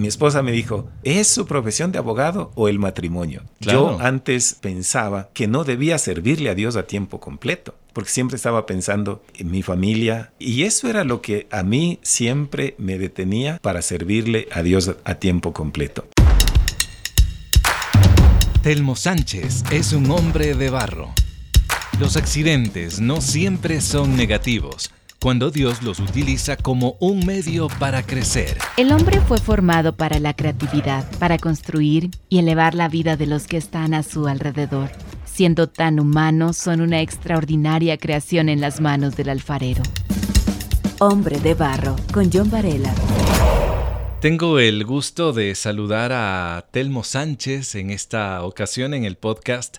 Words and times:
mi 0.00 0.08
esposa 0.08 0.42
me 0.42 0.52
dijo, 0.52 0.88
¿es 1.02 1.28
su 1.28 1.44
profesión 1.46 1.92
de 1.92 1.98
abogado 1.98 2.52
o 2.54 2.68
el 2.68 2.78
matrimonio? 2.78 3.42
Yo 3.60 3.98
antes 4.00 4.56
pensaba 4.58 5.28
que 5.34 5.46
no 5.46 5.64
debía 5.64 5.98
servirle 5.98 6.48
a 6.48 6.54
Dios 6.54 6.76
a 6.76 6.86
tiempo 6.86 7.20
completo, 7.20 7.74
porque 7.92 8.08
siempre 8.08 8.36
estaba 8.36 8.64
pensando 8.64 9.22
en 9.34 9.50
mi 9.50 9.62
familia 9.62 10.32
y 10.38 10.62
eso 10.62 10.88
era 10.88 11.04
lo 11.04 11.20
que 11.20 11.46
a 11.50 11.62
mí 11.62 11.98
siempre 12.02 12.74
me 12.78 12.98
detenía 12.98 13.58
para 13.60 13.82
servirle 13.82 14.48
a 14.52 14.62
Dios 14.62 14.90
a 15.04 15.14
tiempo 15.16 15.52
completo. 15.52 16.06
Telmo 18.62 18.96
Sánchez 18.96 19.64
es 19.70 19.92
un 19.92 20.10
hombre 20.10 20.54
de 20.54 20.70
barro. 20.70 21.12
Los 21.98 22.16
accidentes 22.16 23.00
no 23.00 23.20
siempre 23.20 23.82
son 23.82 24.16
negativos 24.16 24.90
cuando 25.22 25.50
Dios 25.50 25.82
los 25.82 26.00
utiliza 26.00 26.56
como 26.56 26.96
un 26.98 27.26
medio 27.26 27.68
para 27.78 28.02
crecer. 28.02 28.56
El 28.78 28.90
hombre 28.90 29.20
fue 29.20 29.38
formado 29.38 29.94
para 29.94 30.18
la 30.18 30.34
creatividad, 30.34 31.04
para 31.18 31.36
construir 31.36 32.10
y 32.30 32.38
elevar 32.38 32.74
la 32.74 32.88
vida 32.88 33.18
de 33.18 33.26
los 33.26 33.46
que 33.46 33.58
están 33.58 33.92
a 33.92 34.02
su 34.02 34.26
alrededor. 34.26 34.90
Siendo 35.26 35.68
tan 35.68 36.00
humanos, 36.00 36.56
son 36.56 36.80
una 36.80 37.02
extraordinaria 37.02 37.98
creación 37.98 38.48
en 38.48 38.62
las 38.62 38.80
manos 38.80 39.14
del 39.14 39.28
alfarero. 39.28 39.82
Hombre 41.00 41.38
de 41.38 41.54
Barro, 41.54 41.96
con 42.12 42.30
John 42.32 42.50
Varela. 42.50 42.94
Tengo 44.20 44.58
el 44.58 44.84
gusto 44.84 45.32
de 45.32 45.54
saludar 45.54 46.12
a 46.12 46.66
Telmo 46.70 47.04
Sánchez 47.04 47.74
en 47.74 47.90
esta 47.90 48.42
ocasión 48.44 48.94
en 48.94 49.04
el 49.04 49.16
podcast 49.16 49.78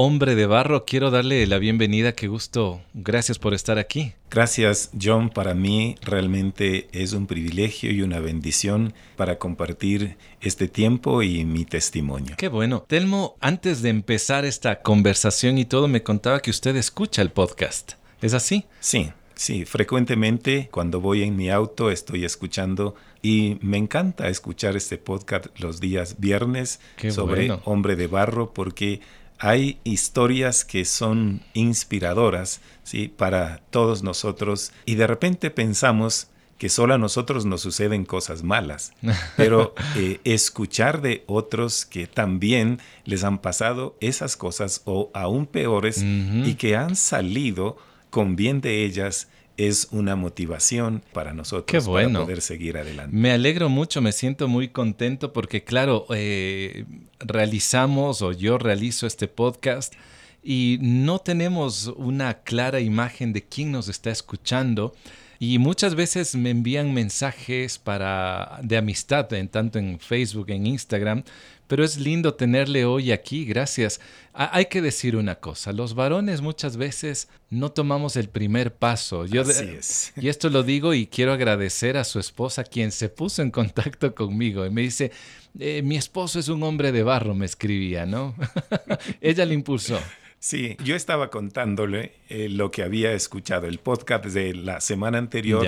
Hombre 0.00 0.36
de 0.36 0.46
Barro. 0.46 0.84
Quiero 0.84 1.10
darle 1.10 1.44
la 1.48 1.58
bienvenida, 1.58 2.12
qué 2.12 2.28
gusto. 2.28 2.80
Gracias 2.94 3.40
por 3.40 3.52
estar 3.52 3.78
aquí. 3.78 4.12
Gracias, 4.30 4.92
John. 5.02 5.28
Para 5.28 5.54
mí 5.54 5.96
realmente 6.02 6.86
es 6.92 7.14
un 7.14 7.26
privilegio 7.26 7.90
y 7.90 8.02
una 8.02 8.20
bendición 8.20 8.94
para 9.16 9.40
compartir 9.40 10.16
este 10.40 10.68
tiempo 10.68 11.24
y 11.24 11.44
mi 11.44 11.64
testimonio. 11.64 12.36
Qué 12.38 12.46
bueno. 12.46 12.84
Telmo, 12.86 13.34
antes 13.40 13.82
de 13.82 13.88
empezar 13.88 14.44
esta 14.44 14.82
conversación 14.82 15.58
y 15.58 15.64
todo, 15.64 15.88
me 15.88 16.04
contaba 16.04 16.38
que 16.38 16.50
usted 16.50 16.76
escucha 16.76 17.20
el 17.20 17.30
podcast. 17.30 17.94
¿Es 18.22 18.34
así? 18.34 18.66
Sí. 18.78 19.10
Sí, 19.34 19.64
frecuentemente 19.64 20.68
cuando 20.70 21.00
voy 21.00 21.22
en 21.22 21.36
mi 21.36 21.48
auto 21.48 21.92
estoy 21.92 22.24
escuchando 22.24 22.96
y 23.22 23.56
me 23.62 23.78
encanta 23.78 24.28
escuchar 24.28 24.76
este 24.76 24.98
podcast 24.98 25.46
los 25.60 25.78
días 25.78 26.16
viernes 26.18 26.80
sobre 27.10 27.48
Hombre 27.64 27.94
de 27.94 28.08
Barro 28.08 28.52
porque 28.52 29.00
hay 29.38 29.78
historias 29.84 30.64
que 30.64 30.84
son 30.84 31.42
inspiradoras 31.54 32.60
¿sí? 32.82 33.08
para 33.08 33.60
todos 33.70 34.02
nosotros 34.02 34.72
y 34.84 34.96
de 34.96 35.06
repente 35.06 35.50
pensamos 35.50 36.28
que 36.58 36.68
solo 36.68 36.94
a 36.94 36.98
nosotros 36.98 37.46
nos 37.46 37.60
suceden 37.60 38.04
cosas 38.04 38.42
malas, 38.42 38.92
pero 39.36 39.74
eh, 39.96 40.20
escuchar 40.24 41.00
de 41.00 41.22
otros 41.26 41.86
que 41.86 42.08
también 42.08 42.80
les 43.04 43.22
han 43.22 43.38
pasado 43.38 43.96
esas 44.00 44.36
cosas 44.36 44.82
o 44.84 45.10
aún 45.14 45.46
peores 45.46 46.02
y 46.02 46.54
que 46.54 46.76
han 46.76 46.96
salido 46.96 47.76
con 48.10 48.34
bien 48.34 48.60
de 48.60 48.84
ellas 48.84 49.28
es 49.58 49.88
una 49.90 50.16
motivación 50.16 51.02
para 51.12 51.34
nosotros 51.34 51.86
para 51.86 52.08
poder 52.08 52.40
seguir 52.40 52.78
adelante. 52.78 53.14
Me 53.14 53.32
alegro 53.32 53.68
mucho, 53.68 54.00
me 54.00 54.12
siento 54.12 54.48
muy 54.48 54.68
contento 54.68 55.32
porque 55.32 55.64
claro, 55.64 56.06
eh, 56.14 56.84
realizamos 57.18 58.22
o 58.22 58.32
yo 58.32 58.56
realizo 58.56 59.06
este 59.06 59.28
podcast 59.28 59.94
y 60.42 60.78
no 60.80 61.18
tenemos 61.18 61.88
una 61.96 62.34
clara 62.34 62.80
imagen 62.80 63.32
de 63.32 63.42
quién 63.42 63.72
nos 63.72 63.88
está 63.88 64.10
escuchando. 64.10 64.94
Y 65.40 65.58
muchas 65.58 65.94
veces 65.94 66.34
me 66.34 66.50
envían 66.50 66.92
mensajes 66.92 67.78
para, 67.78 68.58
de 68.62 68.76
amistad, 68.76 69.32
en, 69.32 69.48
tanto 69.48 69.78
en 69.78 70.00
Facebook, 70.00 70.50
en 70.50 70.66
Instagram, 70.66 71.22
pero 71.68 71.84
es 71.84 71.98
lindo 71.98 72.34
tenerle 72.34 72.84
hoy 72.86 73.12
aquí, 73.12 73.44
gracias. 73.44 74.00
hay 74.32 74.66
que 74.66 74.82
decir 74.82 75.14
una 75.14 75.36
cosa, 75.36 75.72
los 75.72 75.94
varones 75.94 76.40
muchas 76.40 76.76
veces 76.76 77.28
no 77.50 77.70
tomamos 77.70 78.16
el 78.16 78.28
primer 78.28 78.74
paso. 78.74 79.26
Yo 79.26 79.42
Así 79.42 79.64
es. 79.64 80.12
Y 80.16 80.28
esto 80.28 80.48
lo 80.50 80.62
digo 80.62 80.92
y 80.94 81.06
quiero 81.06 81.32
agradecer 81.32 81.96
a 81.98 82.04
su 82.04 82.18
esposa 82.18 82.64
quien 82.64 82.90
se 82.90 83.08
puso 83.08 83.42
en 83.42 83.50
contacto 83.50 84.14
conmigo 84.14 84.66
y 84.66 84.70
me 84.70 84.80
dice, 84.80 85.12
eh, 85.58 85.82
mi 85.82 85.96
esposo 85.96 86.40
es 86.40 86.48
un 86.48 86.62
hombre 86.62 86.90
de 86.90 87.02
barro, 87.02 87.34
me 87.34 87.46
escribía, 87.46 88.06
¿no? 88.06 88.34
Ella 89.20 89.44
le 89.44 89.54
impulsó. 89.54 90.00
Sí, 90.40 90.76
yo 90.84 90.94
estaba 90.94 91.30
contándole 91.30 92.12
eh, 92.28 92.48
lo 92.48 92.70
que 92.70 92.82
había 92.82 93.12
escuchado, 93.12 93.66
el 93.66 93.78
podcast 93.78 94.26
de 94.26 94.54
la 94.54 94.80
semana 94.80 95.18
anterior 95.18 95.66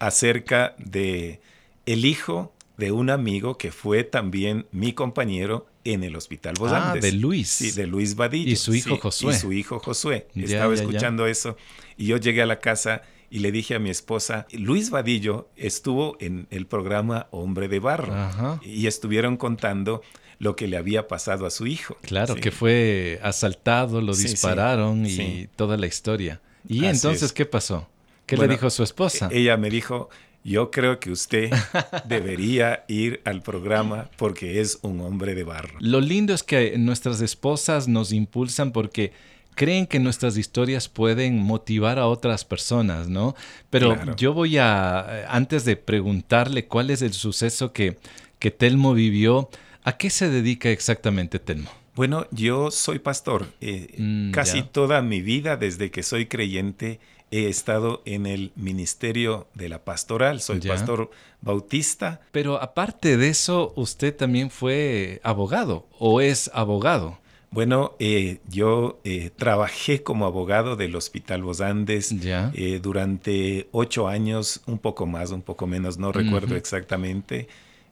acerca 0.00 0.74
de 0.78 1.40
el 1.86 2.04
hijo 2.04 2.52
de 2.76 2.92
un 2.92 3.10
amigo 3.10 3.58
que 3.58 3.72
fue 3.72 4.04
también 4.04 4.66
mi 4.70 4.92
compañero 4.92 5.66
en 5.84 6.04
el 6.04 6.16
Hospital 6.16 6.54
Bosantes. 6.58 7.04
Ah, 7.04 7.06
de 7.06 7.12
Luis. 7.12 7.48
Sí, 7.48 7.70
de 7.72 7.86
Luis 7.86 8.14
Vadillo. 8.14 8.50
Y 8.50 8.56
su 8.56 8.74
hijo 8.74 8.96
Josué. 8.96 9.34
Y 9.34 9.36
su 9.36 9.52
hijo 9.52 9.78
Josué. 9.78 10.28
Estaba 10.34 10.74
escuchando 10.74 11.26
eso 11.26 11.56
y 11.96 12.06
yo 12.06 12.16
llegué 12.16 12.42
a 12.42 12.46
la 12.46 12.60
casa 12.60 13.02
y 13.30 13.40
le 13.40 13.52
dije 13.52 13.74
a 13.74 13.78
mi 13.78 13.90
esposa, 13.90 14.46
Luis 14.52 14.90
Vadillo 14.90 15.48
estuvo 15.56 16.16
en 16.20 16.46
el 16.50 16.66
programa 16.66 17.26
Hombre 17.30 17.68
de 17.68 17.78
Barro 17.78 18.60
y 18.62 18.86
estuvieron 18.86 19.36
contando 19.36 20.02
lo 20.38 20.56
que 20.56 20.68
le 20.68 20.76
había 20.76 21.08
pasado 21.08 21.46
a 21.46 21.50
su 21.50 21.66
hijo. 21.66 21.96
Claro, 22.02 22.36
que 22.36 22.50
fue 22.50 23.20
asaltado, 23.22 24.00
lo 24.00 24.14
dispararon 24.14 25.04
y 25.06 25.48
toda 25.56 25.76
la 25.76 25.86
historia. 25.86 26.40
¿Y 26.68 26.84
entonces 26.84 27.32
qué 27.32 27.46
pasó? 27.46 27.88
¿Qué 28.26 28.36
le 28.36 28.46
dijo 28.46 28.68
su 28.70 28.82
esposa? 28.82 29.28
Ella 29.32 29.56
me 29.56 29.70
dijo, 29.70 30.10
yo 30.44 30.70
creo 30.70 31.00
que 31.00 31.10
usted 31.10 31.50
debería 32.06 32.84
ir 32.88 33.20
al 33.24 33.42
programa 33.42 34.10
porque 34.16 34.60
es 34.60 34.78
un 34.82 35.00
hombre 35.00 35.34
de 35.34 35.44
barro. 35.44 35.78
Lo 35.80 36.00
lindo 36.00 36.34
es 36.34 36.42
que 36.42 36.76
nuestras 36.78 37.20
esposas 37.20 37.88
nos 37.88 38.12
impulsan 38.12 38.72
porque 38.72 39.12
creen 39.54 39.86
que 39.86 39.98
nuestras 39.98 40.36
historias 40.36 40.88
pueden 40.88 41.38
motivar 41.42 41.98
a 41.98 42.06
otras 42.06 42.44
personas, 42.44 43.08
¿no? 43.08 43.34
Pero 43.70 44.14
yo 44.14 44.32
voy 44.32 44.56
a, 44.56 45.26
antes 45.28 45.64
de 45.64 45.76
preguntarle 45.76 46.66
cuál 46.66 46.90
es 46.90 47.02
el 47.02 47.12
suceso 47.12 47.72
que, 47.72 47.98
que 48.38 48.52
Telmo 48.52 48.94
vivió, 48.94 49.50
¿a 49.88 49.96
qué 49.96 50.10
se 50.10 50.28
dedica 50.28 50.68
exactamente 50.68 51.38
Telmo? 51.38 51.70
Bueno, 51.94 52.26
yo 52.30 52.70
soy 52.70 52.98
pastor. 52.98 53.46
Eh, 53.62 53.94
mm, 53.96 54.32
casi 54.32 54.62
toda 54.62 55.00
mi 55.00 55.22
vida, 55.22 55.56
desde 55.56 55.90
que 55.90 56.02
soy 56.02 56.26
creyente, 56.26 57.00
he 57.30 57.48
estado 57.48 58.02
en 58.04 58.26
el 58.26 58.52
ministerio 58.54 59.48
de 59.54 59.70
la 59.70 59.84
pastoral, 59.84 60.42
soy 60.42 60.60
pastor 60.60 61.10
bautista. 61.40 62.20
Pero 62.32 62.60
aparte 62.60 63.16
de 63.16 63.30
eso, 63.30 63.72
usted 63.76 64.14
también 64.14 64.50
fue 64.50 65.20
abogado 65.24 65.86
o 65.98 66.20
es 66.20 66.50
abogado. 66.52 67.18
Bueno, 67.50 67.94
eh, 67.98 68.40
yo 68.46 69.00
eh, 69.04 69.30
trabajé 69.34 70.02
como 70.02 70.26
abogado 70.26 70.76
del 70.76 70.94
Hospital 70.94 71.40
Los 71.40 71.62
Andes 71.62 72.14
eh, 72.22 72.78
durante 72.82 73.68
ocho 73.72 74.06
años, 74.06 74.60
un 74.66 74.78
poco 74.78 75.06
más, 75.06 75.30
un 75.30 75.40
poco 75.40 75.66
menos, 75.66 75.96
no 75.96 76.12
recuerdo 76.12 76.56
exactamente. 76.56 77.48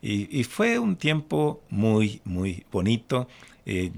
Y, 0.06 0.28
y, 0.31 0.44
fue 0.44 0.78
un 0.78 0.97
tiempo 0.97 1.62
muy, 1.69 2.21
muy 2.25 2.65
bonito. 2.71 3.28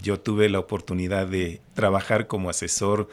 yo 0.02 0.19
tuve 0.20 0.48
la 0.48 0.58
oportunidad 0.58 1.26
de 1.26 1.60
trabajar 1.74 2.26
como 2.26 2.48
asesor 2.48 3.08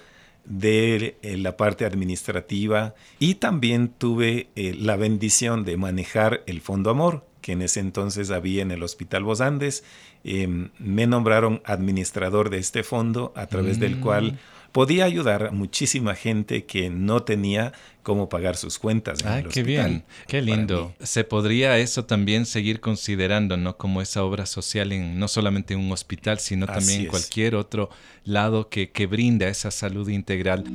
de 0.45 1.17
eh, 1.21 1.37
la 1.37 1.57
parte 1.57 1.85
administrativa 1.85 2.95
y 3.19 3.35
también 3.35 3.89
tuve 3.89 4.47
eh, 4.55 4.75
la 4.79 4.95
bendición 4.95 5.65
de 5.65 5.77
manejar 5.77 6.43
el 6.45 6.61
Fondo 6.61 6.89
Amor, 6.89 7.25
que 7.41 7.53
en 7.53 7.61
ese 7.61 7.79
entonces 7.79 8.31
había 8.31 8.61
en 8.61 8.71
el 8.71 8.83
Hospital 8.83 9.23
Los 9.23 9.41
Andes. 9.41 9.83
Em, 10.23 10.69
me 10.79 11.07
nombraron 11.07 11.61
administrador 11.65 12.49
de 12.49 12.59
este 12.59 12.83
fondo 12.83 13.33
a 13.35 13.47
través 13.47 13.79
del 13.79 13.99
cual 13.99 14.33
mm 14.33 14.37
podía 14.75 15.05
ayudar 15.05 15.47
a 15.47 15.51
muchísima 15.51 16.15
gente 16.15 16.65
que 16.65 16.89
no 16.89 17.23
tenía 17.23 17.71
cómo 18.03 18.27
pagar 18.27 18.57
sus 18.57 18.77
cuentas. 18.77 19.19
ah, 19.23 19.41
qué 19.49 19.63
bien, 19.63 20.03
qué 20.27 20.41
lindo. 20.41 20.93
Se 21.01 21.23
podría 21.23 21.77
eso 21.77 22.03
también 22.03 22.45
seguir 22.45 22.81
considerando, 22.81 23.55
¿no? 23.55 23.77
Como 23.77 24.01
esa 24.01 24.25
obra 24.25 24.45
social 24.45 24.91
en 24.91 25.17
no 25.17 25.29
solamente 25.29 25.75
en 25.75 25.79
un 25.79 25.93
hospital, 25.93 26.39
sino 26.39 26.65
también 26.65 27.03
en 27.03 27.07
cualquier 27.07 27.55
otro 27.55 27.89
lado 28.25 28.67
que, 28.67 28.91
que 28.91 29.07
brinda 29.07 29.47
esa 29.47 29.71
salud 29.71 30.09
integral. 30.09 30.65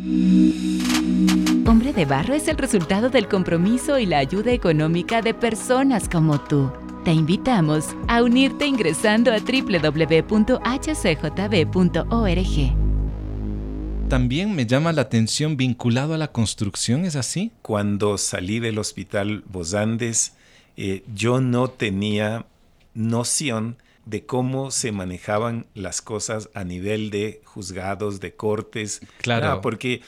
Hombre 1.66 1.92
de 1.92 2.06
Barro 2.06 2.32
es 2.32 2.48
el 2.48 2.56
resultado 2.56 3.10
del 3.10 3.28
compromiso 3.28 3.98
y 3.98 4.06
la 4.06 4.16
ayuda 4.16 4.50
económica 4.50 5.20
de 5.20 5.34
personas 5.34 6.08
como 6.08 6.40
tú. 6.40 6.72
Te 7.04 7.12
invitamos 7.12 7.94
a 8.08 8.22
unirte 8.22 8.64
ingresando 8.64 9.30
a 9.30 9.40
www.hcjb.org 9.40 10.20
también 14.10 14.56
me 14.56 14.66
llama 14.66 14.92
la 14.92 15.02
atención 15.02 15.56
vinculado 15.56 16.14
a 16.14 16.18
la 16.18 16.32
construcción, 16.32 17.04
¿es 17.04 17.14
así? 17.14 17.52
Cuando 17.62 18.18
salí 18.18 18.58
del 18.58 18.78
hospital 18.78 19.44
Bosandes, 19.46 20.34
eh, 20.76 21.04
yo 21.14 21.40
no 21.40 21.70
tenía 21.70 22.44
noción 22.92 23.76
de 24.06 24.26
cómo 24.26 24.72
se 24.72 24.90
manejaban 24.90 25.66
las 25.74 26.02
cosas 26.02 26.50
a 26.54 26.64
nivel 26.64 27.10
de 27.10 27.40
juzgados, 27.44 28.18
de 28.18 28.34
cortes. 28.34 29.00
Claro. 29.18 29.60
porque 29.60 30.02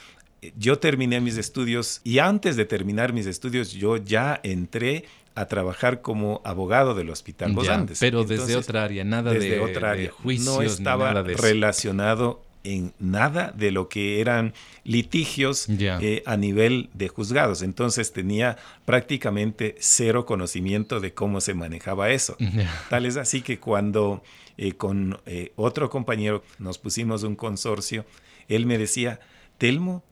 yo 0.57 0.77
terminé 0.79 1.21
mis 1.21 1.37
estudios 1.37 2.01
y 2.03 2.19
antes 2.19 2.57
de 2.57 2.65
terminar 2.65 3.13
mis 3.13 3.25
estudios 3.25 3.71
yo 3.71 3.95
ya 3.95 4.41
entré 4.43 5.05
a 5.35 5.45
trabajar 5.45 6.01
como 6.01 6.41
abogado 6.43 6.93
del 6.93 7.09
Hospital 7.09 7.53
Los 7.53 7.69
Andes. 7.69 7.99
Pero 7.99 8.25
desde 8.25 8.57
otra 8.57 8.83
área, 8.83 9.05
nada 9.05 9.31
de, 9.31 9.61
otra 9.61 9.91
área. 9.91 10.11
juicios, 10.11 10.45
no 10.45 10.61
estaba 10.61 11.13
relacionado 11.23 12.42
en 12.63 12.93
nada 12.99 13.53
de 13.55 13.71
lo 13.71 13.89
que 13.89 14.21
eran 14.21 14.53
litigios 14.83 15.67
eh, 15.69 16.23
a 16.25 16.37
nivel 16.37 16.89
de 16.93 17.09
juzgados. 17.09 17.61
Entonces 17.61 18.13
tenía 18.13 18.57
prácticamente 18.85 19.75
cero 19.79 20.25
conocimiento 20.25 20.99
de 20.99 21.13
cómo 21.13 21.41
se 21.41 21.53
manejaba 21.53 22.11
eso. 22.11 22.37
Tal 22.89 23.05
es 23.05 23.17
así 23.17 23.41
que 23.41 23.59
cuando 23.59 24.23
eh, 24.57 24.73
con 24.73 25.19
eh, 25.25 25.51
otro 25.55 25.89
compañero 25.89 26.43
nos 26.59 26.77
pusimos 26.77 27.23
un 27.23 27.35
consorcio, 27.35 28.05
él 28.47 28.65
me 28.65 28.77
decía, 28.77 29.19
Telmo, 29.57 30.03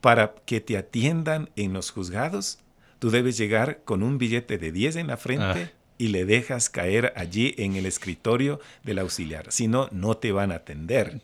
para 0.00 0.34
que 0.44 0.60
te 0.60 0.76
atiendan 0.76 1.50
en 1.56 1.72
los 1.72 1.90
juzgados, 1.90 2.58
tú 2.98 3.10
debes 3.10 3.36
llegar 3.36 3.82
con 3.84 4.02
un 4.02 4.18
billete 4.18 4.58
de 4.58 4.72
10 4.72 4.96
en 4.96 5.06
la 5.06 5.16
frente. 5.16 5.70
Ah 5.72 5.81
y 6.02 6.08
le 6.08 6.24
dejas 6.24 6.68
caer 6.68 7.12
allí 7.14 7.54
en 7.58 7.76
el 7.76 7.86
escritorio 7.86 8.58
del 8.82 8.98
auxiliar. 8.98 9.52
Si 9.52 9.68
no, 9.68 9.88
no 9.92 10.16
te 10.16 10.32
van 10.32 10.50
a 10.50 10.56
atender. 10.56 11.20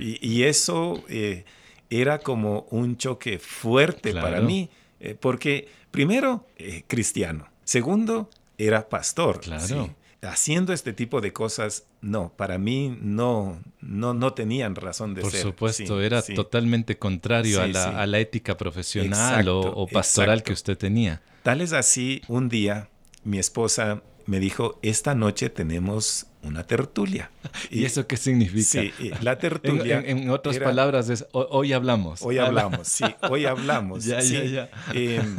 Y, 0.00 0.42
eso 0.42 1.04
eh, 1.08 1.44
era 1.90 2.18
como 2.18 2.66
un 2.70 2.96
choque 2.96 3.38
fuerte 3.38 4.12
para 4.12 4.40
mí, 4.40 4.68
eh, 4.98 5.14
porque 5.18 5.68
primero, 5.92 6.44
eh, 6.58 6.82
cristiano. 6.88 7.46
Segundo, 7.62 8.28
era 8.58 8.88
pastor. 8.88 9.42
Claro. 9.42 9.94
Haciendo 10.22 10.72
este 10.72 10.92
tipo 10.92 11.20
de 11.20 11.32
cosas, 11.32 11.84
no, 12.00 12.32
para 12.36 12.58
mí 12.58 12.98
no, 13.00 13.62
no, 13.80 14.12
no 14.12 14.32
tenían 14.32 14.74
razón 14.74 15.14
de 15.14 15.22
ser. 15.22 15.30
Por 15.30 15.40
supuesto, 15.40 16.02
era 16.02 16.20
totalmente 16.20 16.98
contrario 16.98 17.62
a 17.62 17.68
la, 17.68 18.18
ética 18.18 18.56
profesional 18.56 19.46
o, 19.48 19.86
pastoral 19.86 20.42
que 20.42 20.52
usted 20.52 20.76
tenía. 20.76 21.22
Tal 21.44 21.60
es 21.60 21.72
así, 21.72 22.22
un 22.26 22.48
día 22.48 22.88
mi 23.24 23.38
esposa 23.38 24.02
me 24.26 24.38
dijo, 24.38 24.78
esta 24.82 25.14
noche 25.14 25.50
tenemos 25.50 26.26
una 26.42 26.66
tertulia. 26.66 27.30
¿Y, 27.70 27.84
eso 27.84 28.06
qué 28.06 28.16
significa? 28.16 28.82
Sí, 28.82 28.92
la 29.22 29.38
tertulia. 29.40 30.02
En, 30.04 30.30
otras 30.30 30.58
palabras, 30.58 31.08
es 31.08 31.26
hoy 31.32 31.72
hablamos. 31.72 32.22
Hoy 32.22 32.38
hablamos, 32.38 32.88
sí, 32.88 33.04
hoy 33.28 33.44
hablamos. 33.46 34.04
ya, 34.04 34.20
ya, 34.20 34.44
ya. 34.44 34.70
Em, 34.94 35.36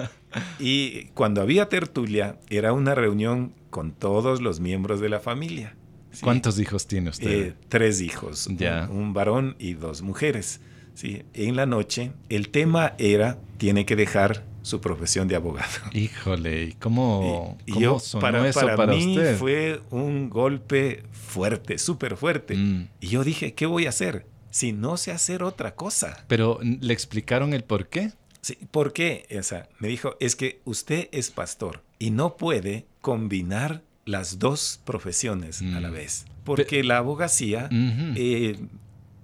y 0.60 1.06
cuando 1.13 1.42
había 1.42 1.69
tertulia, 1.69 2.38
era 2.50 2.74
una 2.74 2.95
reunión 2.95 3.54
con 3.69 3.92
todos 3.94 4.42
los 4.42 4.60
miembros 4.60 5.00
de 5.00 5.10
la 5.10 5.19
familia. 5.19 5.75
¿Cuántos 6.22 6.60
hijos 6.60 6.88
tiene 6.88 7.10
usted? 7.10 7.31
Eh, 7.31 7.54
tres 7.69 8.01
hijos, 8.01 8.50
ya. 8.57 8.89
un 8.92 9.13
varón 9.13 9.56
y 9.60 9.75
dos 9.75 10.01
mujeres. 10.01 10.60
Sí, 10.94 11.24
en 11.33 11.56
la 11.56 11.66
noche 11.66 12.12
el 12.28 12.50
tema 12.50 12.95
era, 12.98 13.38
tiene 13.57 13.86
que 13.86 13.95
dejar 13.95 14.44
su 14.61 14.81
profesión 14.81 15.27
de 15.27 15.35
abogado. 15.35 15.67
Híjole, 15.93 16.63
¿y 16.63 16.71
cómo, 16.73 17.57
sonó 18.01 18.21
para, 18.21 18.47
eso 18.47 18.59
para, 18.75 18.93
mí 18.93 19.17
fue 19.37 19.81
un 19.89 20.29
golpe 20.29 21.03
fuerte, 21.11 21.77
súper 21.77 22.17
fuerte. 22.17 22.55
Mm. 22.55 22.89
Y 22.99 23.07
yo 23.07 23.23
dije, 23.23 23.53
¿qué 23.53 23.65
voy 23.65 23.85
a 23.85 23.89
hacer? 23.89 24.25
Si 24.49 24.73
no 24.73 24.97
sé 24.97 25.11
hacer 25.11 25.43
otra 25.43 25.75
cosa. 25.75 26.25
Pero, 26.27 26.59
¿le 26.61 26.93
explicaron 26.93 27.53
el 27.53 27.63
por 27.63 27.87
qué? 27.87 28.11
Sí, 28.41 28.57
¿por 28.71 28.91
qué? 28.91 29.25
O 29.37 29.43
sea, 29.43 29.69
me 29.79 29.87
dijo, 29.87 30.15
es 30.19 30.35
que 30.35 30.61
usted 30.65 31.07
es 31.11 31.31
pastor 31.31 31.83
y 31.99 32.11
no 32.11 32.35
puede 32.37 32.85
combinar 32.99 33.83
las 34.05 34.39
dos 34.39 34.81
profesiones 34.83 35.61
a 35.61 35.79
la 35.79 35.89
mm. 35.89 35.93
vez. 35.93 36.25
Porque 36.43 36.83
la 36.83 36.97
abogacía 36.97 37.69
eh, 37.71 38.57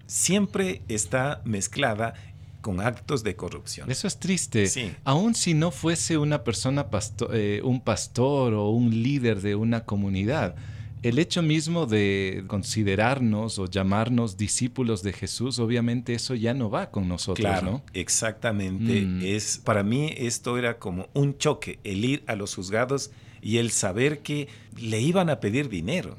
siempre 0.05 0.81
está 0.87 1.41
mezclada 1.45 2.13
con 2.62 2.81
actos 2.81 3.24
de 3.24 3.36
corrupción. 3.36 3.89
Eso 3.89 4.07
es 4.07 4.19
triste. 4.19 4.68
Sí. 4.68 4.92
Aun 5.04 5.36
si 5.36 5.54
no 5.54 5.71
fuese 5.71 6.18
una 6.18 6.44
persona, 6.44 6.88
eh, 7.31 7.62
un 7.63 7.81
pastor 7.81 8.54
o 8.54 8.69
un 8.69 9.04
líder 9.04 9.42
de 9.42 9.56
una 9.56 9.86
comunidad, 9.86 10.56
el 11.04 11.19
hecho 11.19 11.42
mismo 11.42 11.86
de 11.86 12.44
considerarnos 12.48 13.59
o 13.59 13.68
llamarnos 13.68 14.36
discípulos 14.36 15.04
de 15.04 15.13
Jesús, 15.13 15.59
obviamente 15.59 16.13
eso 16.13 16.33
ya 16.33 16.54
no 16.54 16.69
va 16.69 16.89
con 16.89 17.07
nosotros, 17.07 17.45
claro, 17.45 17.83
Exactamente. 17.94 19.01
Mm. 19.01 19.21
Es, 19.24 19.62
para 19.63 19.83
mí 19.83 20.13
esto 20.18 20.57
era 20.57 20.80
como 20.80 21.07
un 21.13 21.38
choque, 21.38 21.80
el 21.83 22.04
ir 22.04 22.24
a 22.27 22.36
los 22.36 22.56
juzgados 22.56 23.12
y 23.42 23.57
el 23.57 23.71
saber 23.71 24.19
que 24.19 24.48
le 24.75 25.00
iban 25.00 25.30
a 25.30 25.39
pedir 25.39 25.69
dinero. 25.69 26.18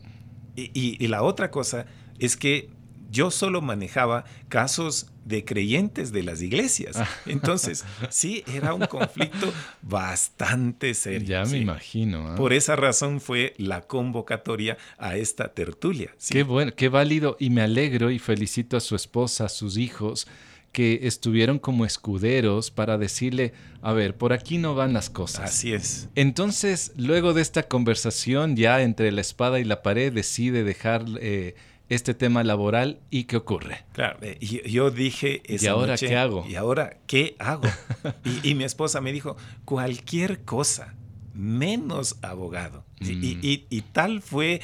y 0.56 1.06
la 1.06 1.22
otra 1.22 1.50
cosa 1.50 1.86
es 2.18 2.36
que 2.36 2.70
yo 3.10 3.30
solo 3.30 3.60
manejaba 3.60 4.24
casos 4.48 5.10
de 5.28 5.44
creyentes 5.44 6.10
de 6.10 6.22
las 6.22 6.40
iglesias. 6.40 6.96
Ah. 6.96 7.08
Entonces, 7.26 7.84
sí, 8.08 8.42
era 8.52 8.72
un 8.72 8.86
conflicto 8.86 9.52
bastante 9.82 10.94
serio. 10.94 11.28
Ya 11.28 11.44
me 11.44 11.58
imagino. 11.58 12.28
¿ah? 12.28 12.34
Por 12.34 12.54
esa 12.54 12.76
razón 12.76 13.20
fue 13.20 13.54
la 13.58 13.82
convocatoria 13.82 14.78
a 14.96 15.16
esta 15.16 15.52
tertulia. 15.52 16.14
Qué 16.30 16.42
bueno, 16.42 16.72
qué 16.74 16.88
válido 16.88 17.36
y 17.38 17.50
me 17.50 17.60
alegro 17.60 18.10
y 18.10 18.18
felicito 18.18 18.76
a 18.76 18.80
su 18.80 18.96
esposa, 18.96 19.44
a 19.44 19.48
sus 19.50 19.76
hijos 19.76 20.26
que 20.72 21.00
estuvieron 21.02 21.58
como 21.58 21.84
escuderos 21.84 22.70
para 22.70 22.98
decirle, 22.98 23.52
a 23.82 23.92
ver, 23.92 24.16
por 24.16 24.32
aquí 24.32 24.58
no 24.58 24.74
van 24.74 24.92
las 24.92 25.10
cosas. 25.10 25.50
Así 25.50 25.72
es. 25.72 26.08
Entonces, 26.14 26.92
luego 26.96 27.34
de 27.34 27.42
esta 27.42 27.64
conversación, 27.64 28.56
ya 28.56 28.82
entre 28.82 29.12
la 29.12 29.20
espada 29.20 29.60
y 29.60 29.64
la 29.64 29.82
pared, 29.82 30.12
decide 30.12 30.64
dejar 30.64 31.04
eh, 31.20 31.54
este 31.88 32.14
tema 32.14 32.44
laboral 32.44 33.00
y 33.10 33.24
qué 33.24 33.36
ocurre. 33.36 33.84
Claro, 33.92 34.18
eh, 34.22 34.38
yo 34.40 34.90
dije... 34.90 35.42
¿Y 35.46 35.66
ahora 35.66 35.96
qué 35.96 36.16
hago? 36.16 36.44
¿Y 36.46 36.56
ahora 36.56 36.98
qué 37.06 37.36
hago? 37.38 37.62
y, 38.42 38.54
mi 38.54 38.64
esposa 38.64 39.00
me 39.00 39.12
dijo, 39.12 39.36
cualquier 39.64 40.44
cosa, 40.44 40.94
menos 41.34 42.18
abogado. 42.22 42.84
Y, 43.00 43.66
mm. 43.70 43.92
tal 43.92 44.20
fue, 44.20 44.60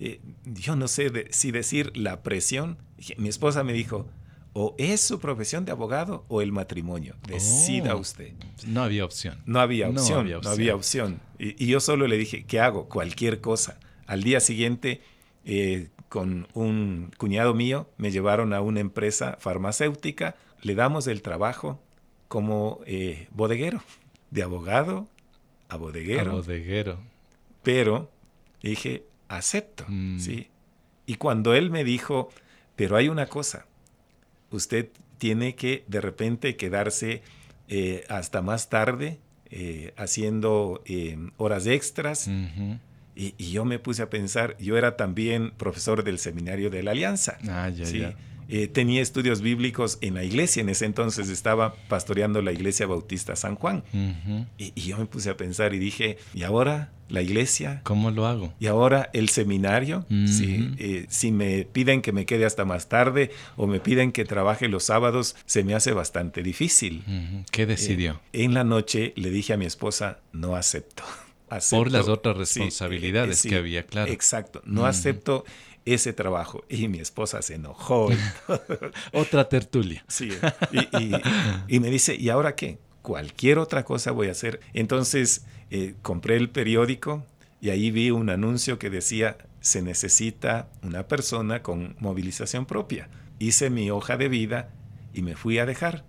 eh, 0.00 0.20
yo 0.44 0.76
no 0.76 0.88
sé 0.88 1.28
si 1.30 1.52
decir 1.52 1.96
la 1.96 2.22
presión. 2.22 2.78
Mi 3.16 3.28
esposa 3.28 3.62
me 3.62 3.72
dijo, 3.72 4.06
o 4.58 4.74
es 4.78 5.02
su 5.02 5.20
profesión 5.20 5.66
de 5.66 5.72
abogado 5.72 6.24
o 6.28 6.40
el 6.40 6.50
matrimonio. 6.50 7.14
Decida 7.28 7.94
oh. 7.94 8.00
usted. 8.00 8.32
No 8.66 8.82
había 8.82 9.04
opción. 9.04 9.42
No 9.44 9.60
había 9.60 9.90
opción. 9.90 10.26
No 10.42 10.48
había 10.48 10.74
opción. 10.74 11.20
Y, 11.38 11.66
yo 11.66 11.78
solo 11.78 12.08
le 12.08 12.16
dije, 12.16 12.44
¿qué 12.44 12.58
hago? 12.58 12.88
Cualquier 12.88 13.42
cosa. 13.42 13.78
Al 14.06 14.22
día 14.22 14.40
siguiente 14.40 15.02
eh, 15.44 15.90
con 16.08 16.46
un 16.54 17.10
cuñado 17.16 17.54
mío, 17.54 17.88
me 17.96 18.10
llevaron 18.10 18.52
a 18.52 18.60
una 18.60 18.80
empresa 18.80 19.36
farmacéutica, 19.40 20.36
le 20.62 20.74
damos 20.74 21.06
el 21.06 21.22
trabajo 21.22 21.80
como 22.28 22.80
eh, 22.86 23.28
bodeguero, 23.32 23.82
de 24.30 24.42
abogado 24.42 25.08
a 25.68 25.76
bodeguero. 25.76 26.32
A 26.32 26.34
bodeguero. 26.34 26.98
Pero 27.62 28.10
dije, 28.62 29.04
acepto, 29.28 29.84
mm. 29.88 30.18
¿sí? 30.18 30.48
Y 31.06 31.16
cuando 31.16 31.54
él 31.54 31.70
me 31.70 31.84
dijo, 31.84 32.30
pero 32.74 32.96
hay 32.96 33.08
una 33.08 33.26
cosa, 33.26 33.66
usted 34.50 34.88
tiene 35.18 35.54
que 35.54 35.84
de 35.86 36.00
repente 36.00 36.56
quedarse 36.56 37.22
eh, 37.68 38.04
hasta 38.08 38.42
más 38.42 38.68
tarde 38.68 39.18
eh, 39.50 39.94
haciendo 39.96 40.82
horas 41.36 41.66
extras. 41.66 42.28
Y, 43.16 43.32
yo 43.50 43.64
me 43.64 43.78
puse 43.78 44.02
a 44.02 44.10
pensar, 44.10 44.56
yo 44.58 44.76
era 44.76 44.96
también 44.96 45.52
profesor 45.56 46.04
del 46.04 46.18
seminario 46.18 46.68
de 46.68 46.82
la 46.82 46.90
Alianza. 46.90 47.38
Ah, 47.48 47.70
ya, 47.70 47.86
¿sí? 47.86 48.04
Eh, 48.48 48.68
tenía 48.68 49.02
estudios 49.02 49.40
bíblicos 49.40 49.98
en 50.02 50.14
la 50.14 50.22
iglesia, 50.22 50.60
en 50.60 50.68
ese 50.68 50.84
entonces 50.84 51.28
estaba 51.30 51.74
pastoreando 51.88 52.42
la 52.42 52.52
iglesia 52.52 52.86
bautista 52.86 53.34
San 53.34 53.56
Juan. 53.56 53.82
y, 54.58 54.72
yo 54.80 54.98
me 54.98 55.06
puse 55.06 55.30
a 55.30 55.36
pensar 55.36 55.74
y 55.74 55.78
dije, 55.78 56.18
¿y 56.32 56.44
ahora 56.44 56.92
la 57.08 57.22
iglesia? 57.22 57.80
¿Cómo 57.82 58.10
lo 58.10 58.26
hago? 58.26 58.54
¿Y 58.60 58.66
ahora 58.66 59.10
el 59.12 59.30
seminario? 59.30 60.06
Eh, 60.10 61.06
si 61.08 61.32
me 61.32 61.64
piden 61.64 62.02
que 62.02 62.12
me 62.12 62.24
quede 62.24 62.44
hasta 62.44 62.64
más 62.64 62.88
tarde 62.88 63.30
o 63.56 63.66
me 63.66 63.80
piden 63.80 64.12
que 64.12 64.24
trabaje 64.24 64.68
los 64.68 64.84
sábados, 64.84 65.34
se 65.46 65.64
me 65.64 65.74
hace 65.74 65.92
bastante 65.92 66.42
difícil. 66.42 67.04
¿Qué 67.50 67.66
decidió? 67.66 68.20
Eh, 68.32 68.44
en 68.44 68.54
la 68.54 68.62
noche 68.62 69.12
le 69.16 69.30
dije 69.30 69.54
a 69.54 69.56
mi 69.56 69.64
esposa, 69.64 70.20
no 70.32 70.54
acepto 70.54 71.02
por 71.70 71.90
las 71.90 72.08
otras 72.08 72.36
responsabilidades 72.36 73.42
que 73.42 73.56
había, 73.56 73.86
claro. 73.86 74.10
Exacto, 74.12 74.62
no 74.64 74.86
acepto 74.86 75.44
ese 75.86 76.12
trabajo. 76.12 76.64
Y 76.68 76.88
mi 76.88 76.98
esposa 76.98 77.40
se 77.40 77.54
enojó. 77.54 78.10
otra 79.12 79.48
tertulia. 79.48 80.04
Sí, 80.08 80.30
y, 81.68 81.80
me 81.80 81.90
dice, 81.90 82.14
¿y 82.16 82.28
ahora 82.28 82.54
qué? 82.54 82.78
Cualquier 83.02 83.58
otra 83.58 83.84
cosa 83.84 84.10
voy 84.10 84.28
a 84.28 84.32
hacer. 84.32 84.60
Entonces 84.74 85.46
eh, 85.70 85.94
compré 86.02 86.36
el 86.36 86.50
periódico 86.50 87.24
y 87.60 87.70
ahí 87.70 87.90
vi 87.90 88.10
un 88.10 88.28
anuncio 88.28 88.78
que 88.78 88.90
decía, 88.90 89.38
se 89.60 89.80
necesita 89.80 90.68
una 90.82 91.06
persona 91.06 91.62
con 91.62 91.96
movilización 92.00 92.66
propia. 92.66 93.08
Hice 93.38 93.70
mi 93.70 93.90
hoja 93.90 94.16
de 94.16 94.28
vida 94.28 94.70
y 95.14 95.22
me 95.22 95.36
fui 95.36 95.58
a 95.58 95.66
dejar. 95.66 96.04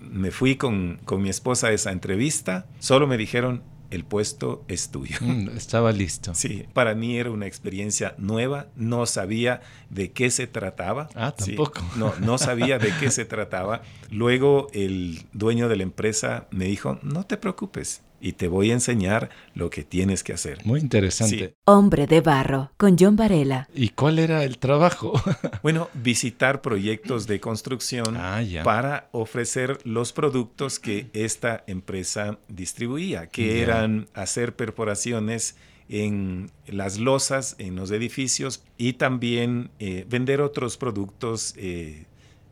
Me 0.00 0.30
fui 0.30 0.56
con, 0.56 1.00
con 1.04 1.20
mi 1.20 1.30
esposa 1.30 1.68
a 1.68 1.72
esa 1.72 1.90
entrevista. 1.90 2.66
Solo 2.78 3.08
me 3.08 3.16
dijeron, 3.16 3.64
el 3.96 4.04
puesto 4.04 4.64
es 4.68 4.90
tuyo. 4.90 5.16
Mm, 5.20 5.56
estaba 5.56 5.90
listo. 5.90 6.34
Sí, 6.34 6.66
para 6.72 6.94
mí 6.94 7.18
era 7.18 7.30
una 7.30 7.46
experiencia 7.46 8.14
nueva, 8.18 8.68
no 8.76 9.06
sabía 9.06 9.62
de 9.90 10.12
qué 10.12 10.30
se 10.30 10.46
trataba. 10.46 11.08
Ah, 11.14 11.34
tampoco. 11.36 11.82
no, 11.96 12.14
no 12.20 12.38
sabía 12.38 12.78
de 12.78 12.92
qué 13.00 13.10
se 13.10 13.24
trataba. 13.24 13.82
Luego 14.10 14.68
el 14.72 15.24
dueño 15.32 15.68
de 15.68 15.76
la 15.76 15.82
empresa 15.82 16.46
me 16.50 16.66
dijo, 16.66 16.98
no 17.02 17.24
te 17.24 17.36
preocupes, 17.36 18.02
y 18.20 18.32
te 18.32 18.48
voy 18.48 18.70
a 18.70 18.74
enseñar 18.74 19.30
lo 19.54 19.70
que 19.70 19.84
tienes 19.84 20.22
que 20.22 20.32
hacer. 20.32 20.64
Muy 20.64 20.80
interesante. 20.80 21.54
Hombre 21.64 22.06
de 22.06 22.20
barro, 22.20 22.70
con 22.76 22.96
John 22.98 23.16
Varela. 23.16 23.68
¿Y 23.74 23.90
cuál 23.90 24.18
era 24.18 24.44
el 24.44 24.58
trabajo? 24.58 25.12
bueno, 25.62 25.88
visitar 25.94 26.62
proyectos 26.62 27.26
de 27.26 27.40
construcción 27.40 28.16
ah, 28.16 28.42
para 28.64 29.08
ofrecer 29.12 29.78
los 29.84 30.12
productos 30.12 30.78
que 30.78 31.08
esta 31.12 31.64
empresa 31.66 32.38
distribuía, 32.48 33.26
que 33.28 33.62
eran 33.62 34.08
hacer 34.14 34.54
perforaciones 34.56 35.56
en 35.88 36.50
las 36.66 36.98
losas, 36.98 37.54
en 37.58 37.76
los 37.76 37.90
edificios 37.90 38.62
y 38.76 38.94
también 38.94 39.70
eh, 39.78 40.04
vender 40.08 40.40
otros 40.40 40.76
productos 40.76 41.54
eh, 41.56 42.06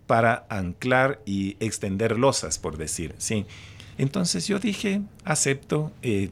para 0.07 0.47
anclar 0.51 1.21
y 1.25 1.57
extender 1.61 2.19
losas, 2.19 2.59
por 2.59 2.77
decir. 2.77 3.15
Sí. 3.19 3.47
Entonces 3.99 4.47
yo 4.47 4.59
dije, 4.59 5.03
acepto. 5.25 5.93
Eh, 6.03 6.31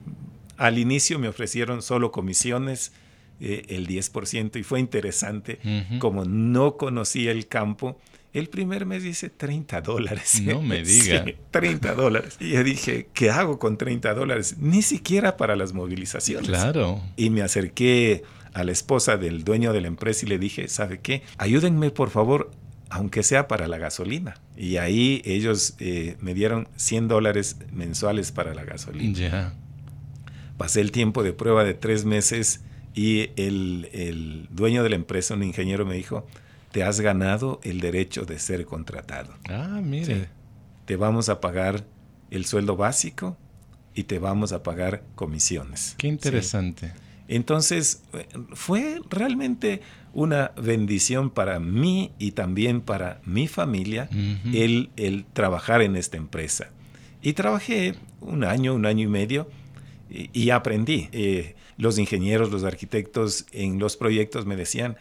al 0.57 0.78
inicio 0.78 1.19
me 1.19 1.28
ofrecieron 1.28 1.83
solo 1.83 2.12
comisiones, 2.12 2.92
eh, 3.40 3.64
el 3.69 3.87
10%, 3.88 4.59
y 4.59 4.62
fue 4.62 4.81
interesante. 4.81 5.59
Como 5.99 6.25
no 6.25 6.76
conocía 6.76 7.33
el 7.33 7.49
campo, 7.49 7.99
el 8.33 8.49
primer 8.49 8.87
mes 8.87 9.02
dice 9.02 9.28
30 9.28 9.81
dólares. 9.83 10.40
No 10.42 10.62
me 10.62 10.83
diga. 10.85 11.25
30 11.50 11.95
dólares. 11.95 12.37
Y 12.40 12.50
yo 12.50 12.64
dije, 12.64 13.09
¿qué 13.12 13.31
hago 13.31 13.59
con 13.59 13.76
30 13.76 14.14
dólares? 14.14 14.57
Ni 14.59 14.83
siquiera 14.83 15.37
para 15.37 15.57
las 15.57 15.73
movilizaciones. 15.73 16.49
Claro. 16.49 17.02
Y 17.16 17.31
me 17.31 17.42
acerqué 17.42 18.23
a 18.54 18.64
la 18.64 18.73
esposa 18.73 19.16
del 19.16 19.45
dueño 19.45 19.73
de 19.73 19.81
la 19.81 19.88
empresa 19.88 20.25
y 20.25 20.28
le 20.28 20.38
dije, 20.38 20.69
¿sabe 20.69 21.00
qué? 21.00 21.23
Ayúdenme 21.38 21.90
por 21.90 22.11
favor 22.11 22.50
aunque 22.92 23.22
sea 23.22 23.49
para 23.49 23.68
la 23.68 23.78
gasolina. 23.78 24.34
Y 24.56 24.76
ahí 24.76 25.22
ellos 25.25 25.75
eh, 25.78 26.16
me 26.20 26.34
dieron 26.34 26.68
100 26.76 27.08
dólares 27.08 27.56
mensuales 27.72 28.32
para 28.32 28.54
la 28.54 28.64
gasolina. 28.64 29.54
Pasé 30.58 30.82
el 30.82 30.92
tiempo 30.92 31.22
de 31.22 31.32
prueba 31.32 31.64
de 31.64 31.72
tres 31.72 32.04
meses 32.04 32.61
y 32.94 33.30
el, 33.37 34.46
dueño 34.50 34.82
de 34.82 34.90
la 34.90 34.96
empresa, 34.96 35.34
un 35.34 35.42
ingeniero, 35.42 35.87
me 35.87 35.94
dijo, 35.94 36.26
te 36.70 36.84
has 36.84 37.00
ganado 37.00 37.61
el 37.64 37.80
derecho 37.80 38.26
de 38.26 38.38
ser 38.38 38.66
contratado. 38.66 39.32
Ah, 39.49 39.80
mire. 39.82 40.28
Te 40.84 40.96
vamos 40.96 41.30
a 41.30 41.40
pagar 41.40 41.87
el 42.30 42.44
sueldo 42.44 42.76
básico 42.76 43.38
y 43.94 44.04
te 44.04 44.18
vamos 44.18 44.52
a 44.52 44.62
pagar 44.62 45.02
comisiones. 45.14 45.94
Qué 45.96 46.08
interesante. 46.08 46.92
Entonces, 47.29 48.02
fue 48.52 49.00
realmente 49.09 49.81
una 50.12 50.52
bendición 50.61 51.31
para 51.31 51.59
mí 51.61 52.12
y 52.19 52.33
también 52.33 52.81
para 52.81 53.21
mi 53.25 53.49
familia 53.49 54.09
el, 54.52 54.91
el, 54.97 55.25
trabajar 55.33 55.83
en 55.83 55.97
esta 55.97 56.17
empresa. 56.17 56.71
Y 57.23 57.33
trabajé 57.33 57.95
un 58.21 58.45
año, 58.45 58.75
un 58.75 58.85
año 58.85 59.05
y 59.05 59.09
medio 59.09 59.49
y, 60.11 60.50
aprendí. 60.50 61.09
Eh, 61.12 61.55
los 61.79 61.99
ingenieros, 61.99 62.50
los 62.50 62.64
arquitectos 62.64 63.47
en 63.52 63.79
los 63.79 63.97
proyectos 63.97 64.45
me 64.45 64.57
decían, 64.57 64.97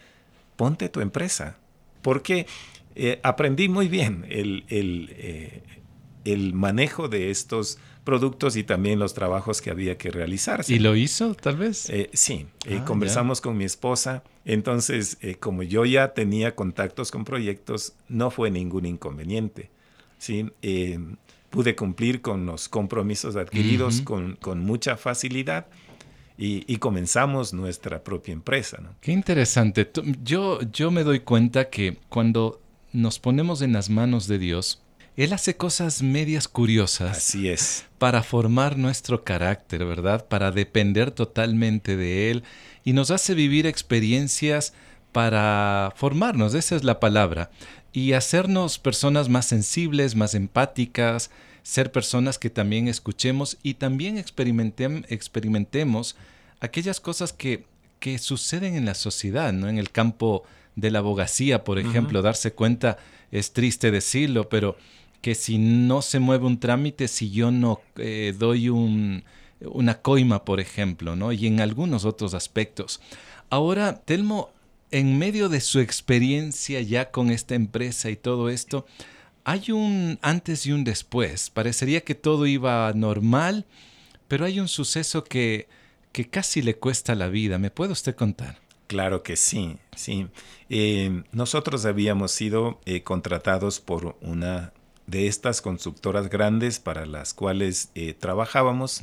ponte 0.56 0.88
tu 0.88 1.00
empresa, 1.00 1.58
porque 2.00 2.46
eh, 2.94 3.20
aprendí 3.22 3.68
muy 3.68 3.88
bien 3.88 4.24
el, 4.30 4.64
el, 4.68 5.10
eh, 5.12 5.62
el 6.24 6.54
manejo 6.54 7.08
de 7.08 7.30
estos 7.30 7.78
productos 8.04 8.56
y 8.56 8.64
también 8.64 8.98
los 8.98 9.14
trabajos 9.14 9.62
que 9.62 9.70
había 9.70 9.96
que 9.96 10.10
realizar. 10.10 10.64
¿Y 10.66 10.78
lo 10.78 10.96
hizo 10.96 11.34
tal 11.34 11.56
vez? 11.56 11.88
Eh, 11.90 12.10
sí, 12.12 12.46
eh, 12.66 12.78
ah, 12.80 12.84
conversamos 12.84 13.40
con 13.40 13.56
mi 13.56 13.64
esposa. 13.64 14.24
Entonces, 14.44 15.18
eh, 15.20 15.36
como 15.36 15.62
yo 15.62 15.84
ya 15.84 16.12
tenía 16.14 16.54
contactos 16.54 17.10
con 17.10 17.24
proyectos, 17.24 17.94
no 18.08 18.30
fue 18.30 18.50
ningún 18.50 18.86
inconveniente. 18.86 19.70
¿sí? 20.18 20.50
pude 21.50 21.76
cumplir 21.76 22.22
con 22.22 22.46
los 22.46 22.68
compromisos 22.70 23.36
adquiridos 23.36 24.00
con, 24.00 24.36
con, 24.36 24.60
mucha 24.60 24.96
facilidad. 24.96 25.66
Y, 26.38 26.64
y, 26.66 26.78
comenzamos 26.78 27.52
nuestra 27.52 28.02
propia 28.02 28.32
empresa. 28.32 28.78
¿no? 28.82 28.94
Qué 29.00 29.12
interesante. 29.12 29.88
Yo, 30.24 30.60
yo 30.72 30.90
me 30.90 31.04
doy 31.04 31.20
cuenta 31.20 31.68
que 31.68 31.98
cuando 32.08 32.62
nos 32.92 33.18
ponemos 33.18 33.62
en 33.62 33.72
las 33.72 33.90
manos 33.90 34.26
de 34.28 34.38
Dios, 34.38 34.82
él 35.16 35.32
hace 35.32 35.56
cosas 35.56 36.02
medias 36.02 36.48
curiosas. 36.48 37.18
Así 37.18 37.48
es. 37.48 37.84
Para 37.98 38.22
formar 38.22 38.78
nuestro 38.78 39.24
carácter, 39.24 39.84
¿verdad? 39.84 40.26
Para 40.26 40.50
depender 40.50 41.10
totalmente 41.10 41.96
de 41.96 42.30
Él 42.30 42.44
y 42.82 42.94
nos 42.94 43.10
hace 43.10 43.34
vivir 43.34 43.66
experiencias 43.66 44.72
para 45.12 45.92
formarnos, 45.96 46.54
esa 46.54 46.74
es 46.74 46.84
la 46.84 46.98
palabra, 46.98 47.50
y 47.92 48.14
hacernos 48.14 48.78
personas 48.78 49.28
más 49.28 49.44
sensibles, 49.44 50.16
más 50.16 50.34
empáticas, 50.34 51.30
ser 51.62 51.92
personas 51.92 52.38
que 52.38 52.48
también 52.48 52.88
escuchemos 52.88 53.58
y 53.62 53.74
también 53.74 54.16
experimentemos 54.16 56.16
aquellas 56.60 57.00
cosas 57.00 57.34
que, 57.34 57.66
que 58.00 58.18
suceden 58.18 58.74
en 58.74 58.86
la 58.86 58.94
sociedad, 58.94 59.52
¿no? 59.52 59.68
En 59.68 59.76
el 59.76 59.90
campo 59.90 60.44
de 60.74 60.90
la 60.90 61.00
abogacía, 61.00 61.64
por 61.64 61.78
ejemplo, 61.78 62.22
darse 62.22 62.52
cuenta, 62.52 62.96
es 63.30 63.52
triste 63.52 63.90
decirlo, 63.90 64.48
pero 64.48 64.78
que 65.22 65.34
si 65.34 65.56
no 65.56 66.02
se 66.02 66.18
mueve 66.18 66.46
un 66.46 66.60
trámite, 66.60 67.08
si 67.08 67.30
yo 67.30 67.50
no 67.50 67.80
eh, 67.96 68.34
doy 68.36 68.68
un, 68.68 69.24
una 69.60 70.02
coima, 70.02 70.44
por 70.44 70.60
ejemplo, 70.60 71.16
¿no? 71.16 71.32
Y 71.32 71.46
en 71.46 71.60
algunos 71.60 72.04
otros 72.04 72.34
aspectos. 72.34 73.00
Ahora, 73.48 74.00
Telmo, 74.04 74.50
en 74.90 75.18
medio 75.18 75.48
de 75.48 75.60
su 75.60 75.78
experiencia 75.78 76.80
ya 76.80 77.10
con 77.10 77.30
esta 77.30 77.54
empresa 77.54 78.10
y 78.10 78.16
todo 78.16 78.50
esto, 78.50 78.84
hay 79.44 79.70
un 79.70 80.18
antes 80.22 80.66
y 80.66 80.72
un 80.72 80.82
después. 80.82 81.50
Parecería 81.50 82.02
que 82.02 82.16
todo 82.16 82.46
iba 82.46 82.92
normal, 82.92 83.64
pero 84.26 84.44
hay 84.44 84.58
un 84.58 84.68
suceso 84.68 85.22
que, 85.22 85.68
que 86.10 86.28
casi 86.28 86.62
le 86.62 86.76
cuesta 86.76 87.14
la 87.14 87.28
vida. 87.28 87.58
¿Me 87.58 87.70
puede 87.70 87.92
usted 87.92 88.16
contar? 88.16 88.60
Claro 88.88 89.22
que 89.22 89.36
sí, 89.36 89.76
sí. 89.96 90.26
Eh, 90.68 91.22
nosotros 91.30 91.86
habíamos 91.86 92.32
sido 92.32 92.80
eh, 92.86 93.02
contratados 93.02 93.78
por 93.78 94.16
una 94.20 94.72
de 95.06 95.26
estas 95.26 95.60
constructoras 95.60 96.28
grandes 96.28 96.78
para 96.78 97.06
las 97.06 97.34
cuales 97.34 97.90
eh, 97.94 98.14
trabajábamos 98.14 99.00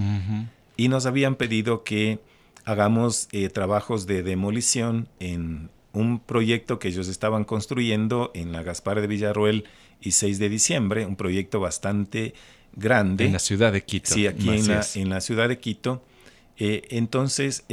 y 0.78 0.88
nos 0.88 1.06
habían 1.06 1.36
pedido 1.36 1.84
que 1.84 2.20
hagamos 2.66 3.28
eh, 3.32 3.50
trabajos 3.50 4.08
de 4.08 4.24
demolición 4.24 5.08
en 5.20 5.70
un 5.92 6.20
proyecto 6.20 6.80
que 6.80 6.88
ellos 6.90 7.08
estaban 7.08 7.44
construyendo 7.44 8.32
en 8.34 8.52
la 8.52 8.64
Gaspar 8.64 9.02
de 9.02 9.08
Villarroel 9.08 9.66
y 10.02 10.12
6 10.12 10.40
de 10.40 10.50
diciembre, 10.50 11.06
un 11.06 11.16
proyecto 11.16 11.60
bastante 11.60 12.34
grande. 12.74 13.26
En 13.26 13.34
la 13.34 13.40
ciudad 13.40 13.74
de 13.74 13.84
Quito. 13.84 14.14
Sí, 14.14 14.28
aquí 14.28 14.50
en 14.50 14.68
la, 14.68 14.86
en 14.96 15.10
la, 15.10 15.20
ciudad 15.20 15.50
de 15.50 15.60
Quito. 15.60 16.04
Eh, 16.58 16.84
entonces, 16.92 17.66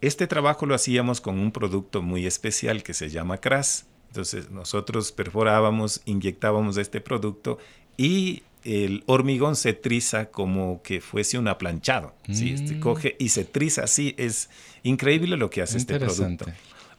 este 0.00 0.26
trabajo 0.26 0.66
lo 0.66 0.74
hacíamos 0.74 1.20
con 1.20 1.38
un 1.38 1.50
producto 1.50 2.02
muy 2.02 2.26
especial 2.26 2.82
que 2.82 2.94
se 2.94 3.08
llama 3.08 3.38
CRAS. 3.38 3.86
Entonces 4.12 4.50
nosotros 4.50 5.10
perforábamos, 5.10 6.02
inyectábamos 6.04 6.76
este 6.76 7.00
producto 7.00 7.56
y 7.96 8.42
el 8.62 9.04
hormigón 9.06 9.56
se 9.56 9.72
triza 9.72 10.26
como 10.26 10.82
que 10.82 11.00
fuese 11.00 11.38
un 11.38 11.48
aplanchado. 11.48 12.14
¿sí? 12.30 12.52
Este, 12.52 12.74
mm. 12.74 12.80
coge 12.80 13.16
y 13.18 13.30
se 13.30 13.46
triza 13.46 13.84
así. 13.84 14.14
Es 14.18 14.50
increíble 14.82 15.38
lo 15.38 15.48
que 15.48 15.62
hace 15.62 15.78
este 15.78 15.98
producto. 15.98 16.44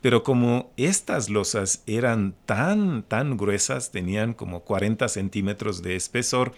Pero 0.01 0.23
como 0.23 0.71
estas 0.75 1.29
losas 1.29 1.83
eran 1.85 2.33
tan, 2.47 3.03
tan 3.03 3.37
gruesas, 3.37 3.91
tenían 3.91 4.33
como 4.33 4.61
40 4.61 5.07
centímetros 5.07 5.83
de 5.83 5.95
espesor 5.95 6.55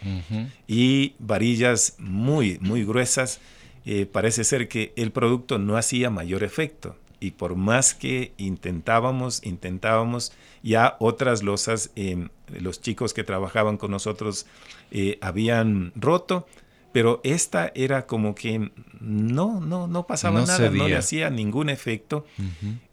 y 0.68 1.16
varillas 1.20 1.96
muy, 1.98 2.60
muy 2.62 2.86
gruesas, 2.86 3.42
eh, 3.86 4.06
parece 4.06 4.46
ser 4.46 4.70
que 4.70 4.94
el 4.96 5.12
producto 5.12 5.60
no 5.60 5.76
hacía 5.76 6.10
mayor 6.10 6.44
efecto 6.46 6.96
y 7.19 7.31
por 7.31 7.55
más 7.55 7.93
que 7.93 8.34
intentábamos, 8.38 9.41
intentábamos, 9.43 10.34
ya 10.63 10.95
otras 11.00 11.43
losas, 11.43 11.91
em, 11.95 12.29
los 12.60 12.81
chicos 12.81 13.13
que 13.13 13.24
trabajaban 13.24 13.77
con 13.77 13.91
nosotros 13.91 14.45
eh, 14.91 15.17
habían 15.22 15.91
roto, 15.95 16.48
pero 16.91 17.19
esta 17.24 17.72
era 17.75 18.05
como 18.05 18.36
que 18.36 18.72
no, 19.01 19.60
no, 19.60 19.88
no 19.88 20.07
pasaba 20.07 20.41
nada, 20.45 20.69
no 20.69 20.88
le 20.88 20.95
hacía 20.95 21.29
ningún 21.29 21.69
efecto. 21.69 22.25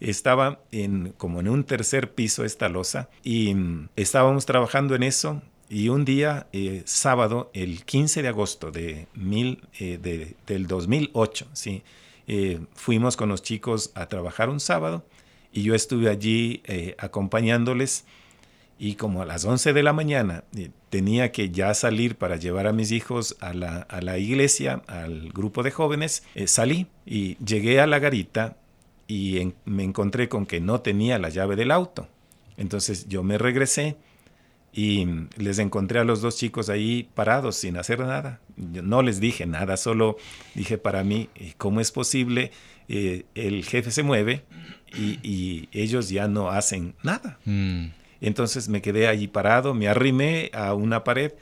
Estaba 0.00 0.60
en, 0.72 1.14
como 1.16 1.38
en 1.38 1.48
un 1.48 1.62
tercer 1.62 2.12
piso 2.12 2.44
esta 2.44 2.68
losa 2.68 3.08
y 3.22 3.54
mm, 3.54 3.90
estábamos 3.94 4.44
trabajando 4.44 4.96
en 4.96 5.04
eso 5.04 5.40
y 5.72 5.88
un 5.88 6.04
día, 6.04 6.48
eh, 6.52 6.82
sábado, 6.84 7.50
el 7.54 7.86
15 7.86 8.20
de 8.20 8.28
agosto 8.28 8.70
de 8.70 9.06
mil, 9.14 9.62
eh, 9.80 9.98
de, 10.02 10.36
del 10.46 10.66
2008, 10.66 11.46
¿sí? 11.54 11.82
Eh, 12.26 12.60
fuimos 12.74 13.16
con 13.16 13.28
los 13.28 13.42
chicos 13.42 13.90
a 13.94 14.06
trabajar 14.06 14.48
un 14.48 14.60
sábado 14.60 15.04
y 15.52 15.62
yo 15.62 15.74
estuve 15.74 16.08
allí 16.08 16.62
eh, 16.64 16.94
acompañándoles 16.98 18.04
y 18.78 18.94
como 18.94 19.22
a 19.22 19.26
las 19.26 19.44
11 19.44 19.72
de 19.72 19.82
la 19.82 19.92
mañana 19.92 20.44
eh, 20.56 20.70
tenía 20.90 21.32
que 21.32 21.50
ya 21.50 21.74
salir 21.74 22.16
para 22.16 22.36
llevar 22.36 22.66
a 22.66 22.72
mis 22.72 22.90
hijos 22.90 23.36
a 23.40 23.54
la, 23.54 23.78
a 23.82 24.00
la 24.00 24.18
iglesia, 24.18 24.82
al 24.86 25.30
grupo 25.30 25.62
de 25.62 25.70
jóvenes, 25.70 26.24
salí 26.46 26.86
y 27.06 27.36
llegué 27.44 27.80
a 27.80 27.86
la 27.86 27.98
garita 27.98 28.56
y 29.08 29.52
me 29.64 29.84
encontré 29.84 30.28
con 30.28 30.46
que 30.46 30.60
no 30.60 30.80
tenía 30.80 31.18
la 31.18 31.28
llave 31.28 31.56
del 31.56 31.70
auto. 31.70 32.08
Entonces 32.56 33.08
yo 33.08 33.22
me 33.22 33.38
regresé, 33.38 33.96
y 34.72 35.06
les 35.36 35.58
encontré 35.58 35.98
a 35.98 36.04
los 36.04 36.22
dos 36.22 36.36
chicos 36.36 36.70
ahí 36.70 37.08
parados 37.14 37.56
sin 37.56 37.76
hacer 37.76 38.00
nada. 38.00 38.40
no 38.56 39.02
les 39.02 39.20
dije 39.20 39.46
nada, 39.46 39.76
solo 39.76 40.16
dije 40.54 40.78
para 40.78 41.04
mí, 41.04 41.28
¿cómo 41.58 41.80
es 41.80 41.92
posible? 41.92 42.52
Eh, 42.88 43.24
el 43.34 43.64
jefe 43.64 43.90
se 43.90 44.02
mueve 44.02 44.44
y, 44.94 45.68
ellos 45.72 46.08
ya 46.08 46.26
no 46.26 46.50
hacen 46.50 46.94
nada. 47.02 47.38
Mm. 47.44 47.88
Entonces 48.20 48.68
me 48.68 48.82
quedé 48.82 49.08
allí 49.08 49.28
parado, 49.28 49.74
me 49.74 49.88
arrimé 49.88 50.50
a 50.54 50.74
una 50.74 51.04
pared 51.04 51.32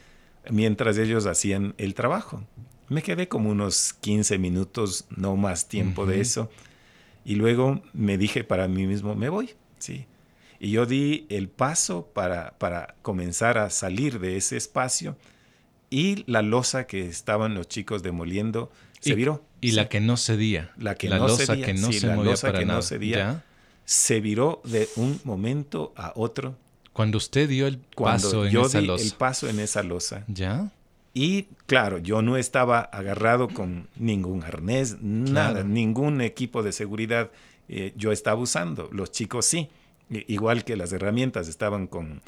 mientras 0.50 0.98
ellos 0.98 1.26
hacían 1.26 1.74
el 1.78 1.94
trabajo. 1.94 2.44
Me 2.88 3.02
quedé 3.02 3.28
como 3.28 3.50
unos 3.50 3.92
15 3.92 4.38
minutos, 4.38 5.06
no 5.16 5.36
más 5.36 5.68
tiempo 5.68 6.06
de 6.06 6.20
eso. 6.20 6.50
Y 7.24 7.36
luego 7.36 7.82
me 7.92 8.18
dije 8.18 8.42
para 8.42 8.66
mí 8.66 8.86
mismo, 8.86 9.14
me 9.14 9.28
voy. 9.28 9.50
Sí. 9.78 10.06
Y 10.60 10.72
yo 10.72 10.84
di 10.84 11.26
el 11.30 11.48
paso 11.48 12.10
para, 12.12 12.58
para 12.58 12.94
comenzar 13.00 13.56
a 13.56 13.70
salir 13.70 14.20
de 14.20 14.36
ese 14.36 14.58
espacio 14.58 15.16
y 15.88 16.22
la 16.30 16.42
losa 16.42 16.86
que 16.86 17.06
estaban 17.06 17.54
los 17.54 17.66
chicos 17.66 18.02
demoliendo 18.02 18.70
se 19.00 19.14
viró. 19.14 19.42
Y 19.62 19.72
la 19.72 19.88
que 19.88 20.00
no 20.00 20.16
cedía. 20.16 20.72
La 20.76 20.94
que 20.94 21.08
no 21.08 21.16
losa 21.16 21.46
cedía. 21.46 21.66
que 21.66 21.74
no 21.74 21.90
se 21.90 22.14
movía 22.14 22.34
para 22.36 22.58
que 22.58 22.66
no 22.66 22.82
cedía. 22.82 23.44
Se 23.86 24.20
viró 24.20 24.60
de 24.64 24.88
un 24.96 25.20
momento 25.24 25.92
a 25.96 26.12
otro. 26.14 26.56
Cuando 26.92 27.18
usted 27.18 27.48
dio 27.48 27.66
el 27.66 27.78
paso 27.78 28.44
en 28.44 28.56
esa 28.56 28.80
losa. 28.82 29.04
el 29.04 29.12
paso 29.12 29.48
en 29.48 29.60
esa 29.60 29.82
losa. 29.82 30.24
¿Ya? 30.28 30.70
Y 31.14 31.44
claro, 31.66 31.98
yo 31.98 32.22
no 32.22 32.36
estaba 32.36 32.80
agarrado 32.80 33.48
con 33.48 33.88
ningún 33.96 34.44
arnés, 34.44 34.98
nada, 35.00 35.64
ningún 35.64 36.20
equipo 36.20 36.62
de 36.62 36.72
seguridad 36.72 37.30
eh, 37.68 37.92
yo 37.96 38.12
estaba 38.12 38.40
usando. 38.40 38.88
Los 38.92 39.10
chicos 39.10 39.46
sí 39.46 39.70
igual 40.10 40.64
que 40.64 40.76
las 40.76 40.92
herramientas 40.92 41.48
estaban 41.48 41.86
con, 41.86 42.22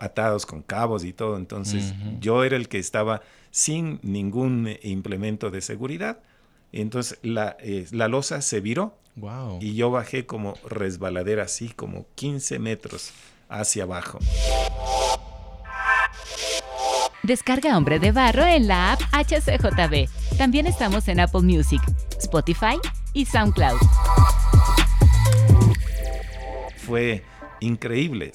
atados 0.00 0.46
con 0.46 0.62
cabos 0.62 1.04
y 1.04 1.12
todo, 1.12 1.36
entonces 1.36 1.94
yo 2.20 2.44
era 2.44 2.56
el 2.56 2.68
que 2.68 2.78
estaba 2.78 3.22
sin 3.50 3.98
ningún 4.02 4.76
implemento 4.82 5.50
de 5.50 5.60
seguridad. 5.60 6.20
Entonces 6.72 7.18
la, 7.22 7.56
eh, 7.60 7.86
la 7.92 8.08
losa 8.08 8.40
se 8.42 8.60
viró 8.60 8.96
y 9.60 9.74
yo 9.74 9.90
bajé 9.90 10.26
como 10.26 10.54
resbaladera 10.68 11.44
así, 11.44 11.68
como 11.68 12.06
15 12.16 12.58
metros 12.58 13.12
hacia 13.48 13.84
abajo. 13.84 14.18
Descarga 17.22 17.76
Hombre 17.76 17.98
de 17.98 18.12
Barro 18.12 18.44
en 18.44 18.68
la 18.68 18.92
app 18.92 19.00
HCJB. 19.12 20.08
También 20.36 20.66
estamos 20.66 21.08
en 21.08 21.20
Apple 21.20 21.42
Music, 21.42 21.80
Spotify 22.18 22.78
y 23.14 23.24
SoundCloud 23.24 23.78
fue 26.84 27.22
increíble. 27.60 28.32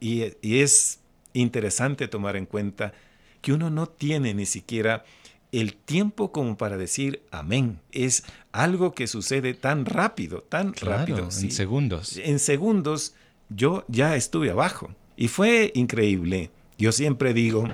y, 0.00 0.22
es 0.42 1.00
interesante 1.32 2.08
tomar 2.08 2.36
en 2.36 2.46
cuenta 2.46 2.92
que 3.40 3.52
uno 3.52 3.70
no 3.70 3.86
tiene 3.86 4.34
ni 4.34 4.46
siquiera 4.46 5.04
el 5.52 5.74
tiempo 5.74 6.32
como 6.32 6.56
para 6.56 6.76
decir 6.76 7.22
amén. 7.30 7.80
Es 7.92 8.24
algo 8.52 8.94
que 8.94 9.06
sucede 9.06 9.54
tan 9.54 9.84
rápido, 9.84 10.42
tan 10.42 10.74
rápido. 10.74 11.24
En 11.24 11.50
segundos. 11.50 12.16
En 12.16 12.38
segundos 12.38 13.14
yo 13.48 13.84
ya 13.88 14.16
estuve 14.16 14.50
abajo. 14.50 14.94
Y 15.16 15.28
fue 15.28 15.72
increíble. 15.74 16.50
Yo 16.78 16.92
siempre 16.92 17.34
digo, 17.34 17.68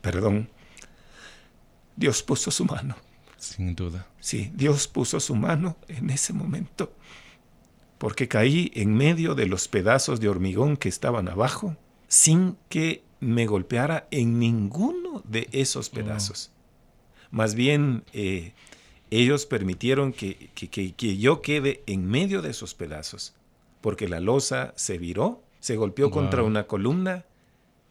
perdón, 0.00 0.48
Dios 1.96 2.22
puso 2.22 2.50
su 2.50 2.64
mano. 2.64 2.96
Sin 3.38 3.74
duda. 3.74 4.06
Sí, 4.20 4.52
Dios 4.54 4.86
puso 4.86 5.18
su 5.18 5.34
mano 5.34 5.76
en 5.88 6.10
ese 6.10 6.32
momento 6.34 6.92
porque 8.00 8.28
caí 8.28 8.72
en 8.74 8.94
medio 8.94 9.34
de 9.34 9.44
los 9.44 9.68
pedazos 9.68 10.20
de 10.20 10.30
hormigón 10.30 10.78
que 10.78 10.88
estaban 10.88 11.28
abajo 11.28 11.76
sin 12.08 12.56
que 12.70 13.04
me 13.20 13.44
golpeara 13.44 14.08
en 14.10 14.38
ninguno 14.38 15.22
de 15.28 15.50
esos 15.52 15.90
pedazos. 15.90 16.50
Más 17.30 17.54
bien, 17.54 18.04
eh, 18.14 18.54
ellos 19.10 19.44
permitieron 19.44 20.14
que, 20.14 20.48
que, 20.54 21.18
yo 21.18 21.42
quede 21.42 21.82
en 21.86 22.06
medio 22.06 22.40
de 22.40 22.48
esos 22.48 22.72
pedazos, 22.72 23.34
porque 23.82 24.08
la 24.08 24.18
losa 24.18 24.72
se 24.76 24.96
viró, 24.96 25.42
se 25.58 25.76
golpeó 25.76 26.10
contra 26.10 26.42
una 26.42 26.66
columna 26.66 27.26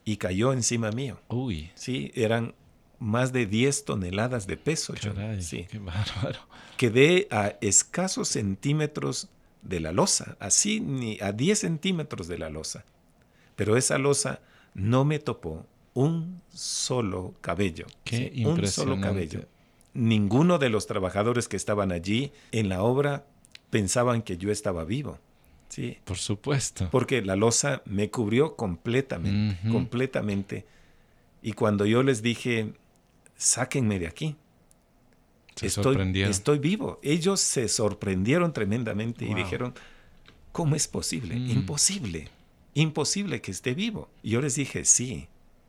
y 0.06 0.17
cayó 0.17 0.54
encima 0.54 0.89
mío. 0.89 1.19
Uy. 1.28 1.69
Sí, 1.76 2.12
eran 2.15 2.56
más 2.98 3.32
de 3.32 3.45
10 3.45 3.86
toneladas 3.86 4.48
de 4.48 4.58
peso. 4.58 4.95
sí. 5.39 5.67
Qué 5.69 5.78
bárbaro. 5.78 6.39
Quedé 6.78 7.28
a 7.30 7.60
escasos 7.62 8.30
centímetros 8.30 9.30
de 9.62 9.80
la 9.80 9.91
losa, 9.91 10.38
así 10.39 10.80
ni 10.80 11.17
a 11.22 11.32
10 11.32 11.60
centímetros 11.60 12.28
de 12.28 12.38
la 12.38 12.50
losa. 12.50 12.86
Pero 13.56 13.78
esa 13.78 13.98
losa 13.98 14.39
no 14.74 15.06
me 15.06 15.19
topó 15.19 15.65
un 15.93 16.41
solo 16.54 17.34
cabello. 17.41 17.86
Qué 18.04 18.32
Un 18.45 18.65
solo 18.67 19.00
cabello. 19.02 19.41
Ninguno 19.93 20.60
de 20.60 20.69
los 20.69 20.88
trabajadores 20.88 21.48
que 21.48 21.58
estaban 21.58 21.91
allí 21.91 22.32
en 22.52 22.69
la 22.69 22.84
obra 22.84 23.26
pensaban 23.69 24.22
que 24.22 24.38
yo 24.38 24.52
estaba 24.52 24.86
vivo. 24.86 25.19
Sí. 25.67 25.98
Por 26.04 26.17
supuesto. 26.17 26.89
Porque 26.91 27.22
la 27.22 27.36
losa 27.36 27.82
me 27.86 28.10
cubrió 28.10 28.56
completamente, 28.56 29.58
completamente. 29.69 30.65
Y 31.41 31.54
cuando 31.54 31.86
yo 31.86 32.02
les 32.02 32.22
dije, 32.22 32.74
sáquenme 33.36 34.00
de 34.00 34.08
aquí, 34.08 34.36
estoy, 35.62 36.22
estoy 36.22 36.60
vivo. 36.60 37.00
Ellos 37.04 37.39
se 37.39 37.67
sorprendieron 37.67 38.54
tremendamente 38.54 39.26
y 39.26 39.34
dijeron, 39.34 39.74
¿cómo 40.52 40.76
es 40.76 40.88
posible? 40.88 41.36
Mm. 41.36 41.52
Imposible, 41.52 42.30
imposible 42.74 43.41
que 43.41 43.52
esté 43.52 43.74
vivo. 43.74 44.10
Y 44.24 44.32
yo 44.32 44.41
les 44.41 44.56
dije, 44.56 44.86
sí, 44.86 45.28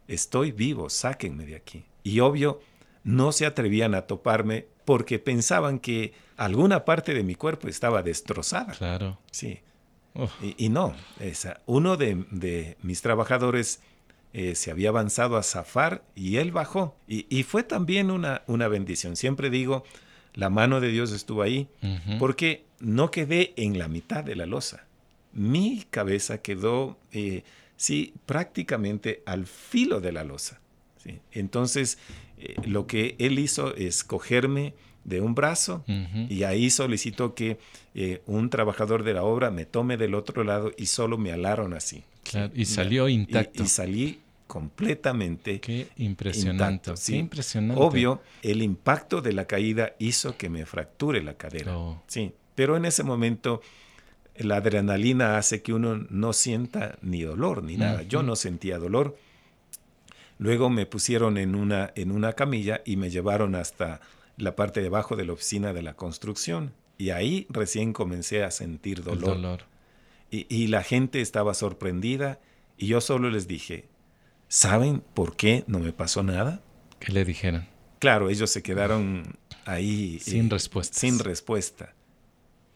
estoy 0.09 0.53
vivo, 0.53 0.91
sáquenme 0.91 1.47
de 1.47 1.57
aquí. 1.57 1.85
Y 2.03 2.21
obvio, 2.21 2.61
no 3.05 3.33
se 3.33 3.47
atrevían 3.47 3.95
a 3.95 4.03
toparme 4.03 4.67
porque 4.85 5.19
pensaban 5.19 5.79
que 5.79 6.13
alguna 6.37 6.85
parte 6.85 7.15
de 7.15 7.23
mi 7.23 7.35
cuerpo 7.35 7.69
estaba 7.69 8.03
destrozada. 8.03 8.73
Claro. 8.73 9.19
Sí. 9.31 9.61
Y, 10.57 10.69
no, 10.71 10.95
esa, 11.21 11.61
uno 11.67 11.97
de, 11.97 12.25
de 12.31 12.77
mis 12.83 13.01
trabajadores 13.01 13.81
eh, 14.33 14.55
se 14.55 14.71
había 14.71 14.91
avanzado 14.91 15.37
a 15.37 15.43
zafar 15.43 16.05
y 16.15 16.37
él 16.37 16.53
bajó. 16.53 16.97
Y, 17.09 17.43
fue 17.43 17.65
también 17.65 18.11
una, 18.11 18.43
una, 18.47 18.69
bendición. 18.69 19.17
Siempre 19.17 19.51
digo, 19.51 19.83
la 20.35 20.51
mano 20.51 20.81
de 20.81 20.89
Dios 20.89 21.11
estuvo 21.11 21.43
ahí, 21.43 21.69
porque 22.21 22.65
no 22.79 23.11
quedé 23.11 23.53
en 23.57 23.79
la 23.79 23.89
mitad 23.89 24.23
de 24.23 24.37
la 24.37 24.47
losa. 24.47 24.87
Mi 25.33 25.85
cabeza 25.91 26.39
quedó, 26.39 26.97
eh, 27.11 27.43
sí, 27.77 28.15
prácticamente 28.27 29.23
al 29.27 29.47
filo 29.47 30.01
de 30.01 30.13
la 30.13 30.23
losa. 30.23 30.61
Entonces, 31.33 31.99
eh, 32.39 32.55
lo 32.65 32.87
que 32.87 33.17
él 33.19 33.41
hizo 33.41 33.75
es 33.75 34.05
cogerme 34.05 34.75
de 35.03 35.21
un 35.21 35.35
brazo 35.35 35.83
y 36.29 36.45
ahí 36.45 36.71
solicitó 36.71 37.35
que 37.35 37.59
un 38.27 38.51
trabajador 38.51 39.03
de 39.03 39.15
la 39.15 39.25
obra 39.25 39.51
me 39.51 39.65
tome 39.65 39.97
del 39.97 40.15
otro 40.15 40.45
lado 40.45 40.73
y 40.77 40.87
solo 40.87 41.19
me 41.19 41.33
alaron 41.33 41.73
así 41.73 42.05
y 42.55 42.65
salió 42.65 43.09
intacto. 43.09 43.63
Y, 43.63 43.67
salí 43.67 44.21
completamente 44.47 45.61
Qué 45.61 45.89
impresionante. 45.97 46.97
¿sí? 46.97 47.17
impresionante. 47.17 47.81
Obvio, 47.81 48.21
el 48.43 48.63
impacto 48.63 49.23
de 49.23 49.33
la 49.33 49.47
caída 49.47 49.95
hizo 49.99 50.37
que 50.37 50.49
me 50.49 50.67
fracture 50.67 51.23
la 51.23 51.35
cadera. 51.35 51.77
Oh. 51.79 52.03
Sí, 52.09 52.33
pero 52.55 52.77
en 52.77 52.85
ese 52.85 53.05
momento 53.05 53.61
la 54.37 54.57
adrenalina 54.57 55.37
hace 55.39 55.63
que 55.63 55.73
uno 55.73 56.07
no 56.11 56.33
sienta 56.33 56.99
ni 57.03 57.23
dolor 57.23 57.63
ni 57.63 57.77
nada. 57.77 58.03
Yo 58.03 58.23
no 58.23 58.37
sentía 58.37 58.79
dolor. 58.79 59.17
Luego 60.39 60.71
me 60.71 60.87
pusieron 60.87 61.37
en 61.37 61.55
una, 61.55 61.93
en 61.95 62.11
una 62.11 62.33
camilla 62.33 62.81
y 62.85 62.97
me 62.97 63.11
llevaron 63.11 63.55
hasta 63.55 64.01
la 64.37 64.57
parte 64.57 64.81
de 64.81 64.87
abajo 64.87 65.15
de 65.15 65.27
la 65.27 65.35
oficina 65.35 65.73
de 65.73 65.83
la 65.83 65.95
construcción. 65.95 66.73
Y 66.97 67.11
ahí 67.11 67.47
recién 67.51 67.93
comencé 67.93 68.43
a 68.43 68.51
sentir 68.51 69.03
dolor. 69.03 69.37
dolor. 69.37 69.61
Y, 70.31 70.69
la 70.69 70.85
gente 70.85 71.21
estaba 71.21 71.55
sorprendida 71.55 72.39
y 72.77 72.87
yo 72.87 73.01
solo 73.01 73.31
les 73.31 73.49
dije, 73.49 73.89
¿saben 74.49 75.03
por 75.15 75.37
qué 75.37 75.65
no 75.67 75.81
me 75.81 75.93
pasó 75.93 76.23
nada? 76.23 76.63
¿Qué 77.01 77.13
le 77.13 77.25
dijeron? 77.25 77.67
Claro, 77.99 78.31
ellos 78.31 78.51
se 78.51 78.63
quedaron 78.63 79.37
ahí. 79.65 80.21
Sin 80.21 80.49
respuesta. 80.49 80.99
Sin 80.99 81.19
respuesta. 81.19 81.95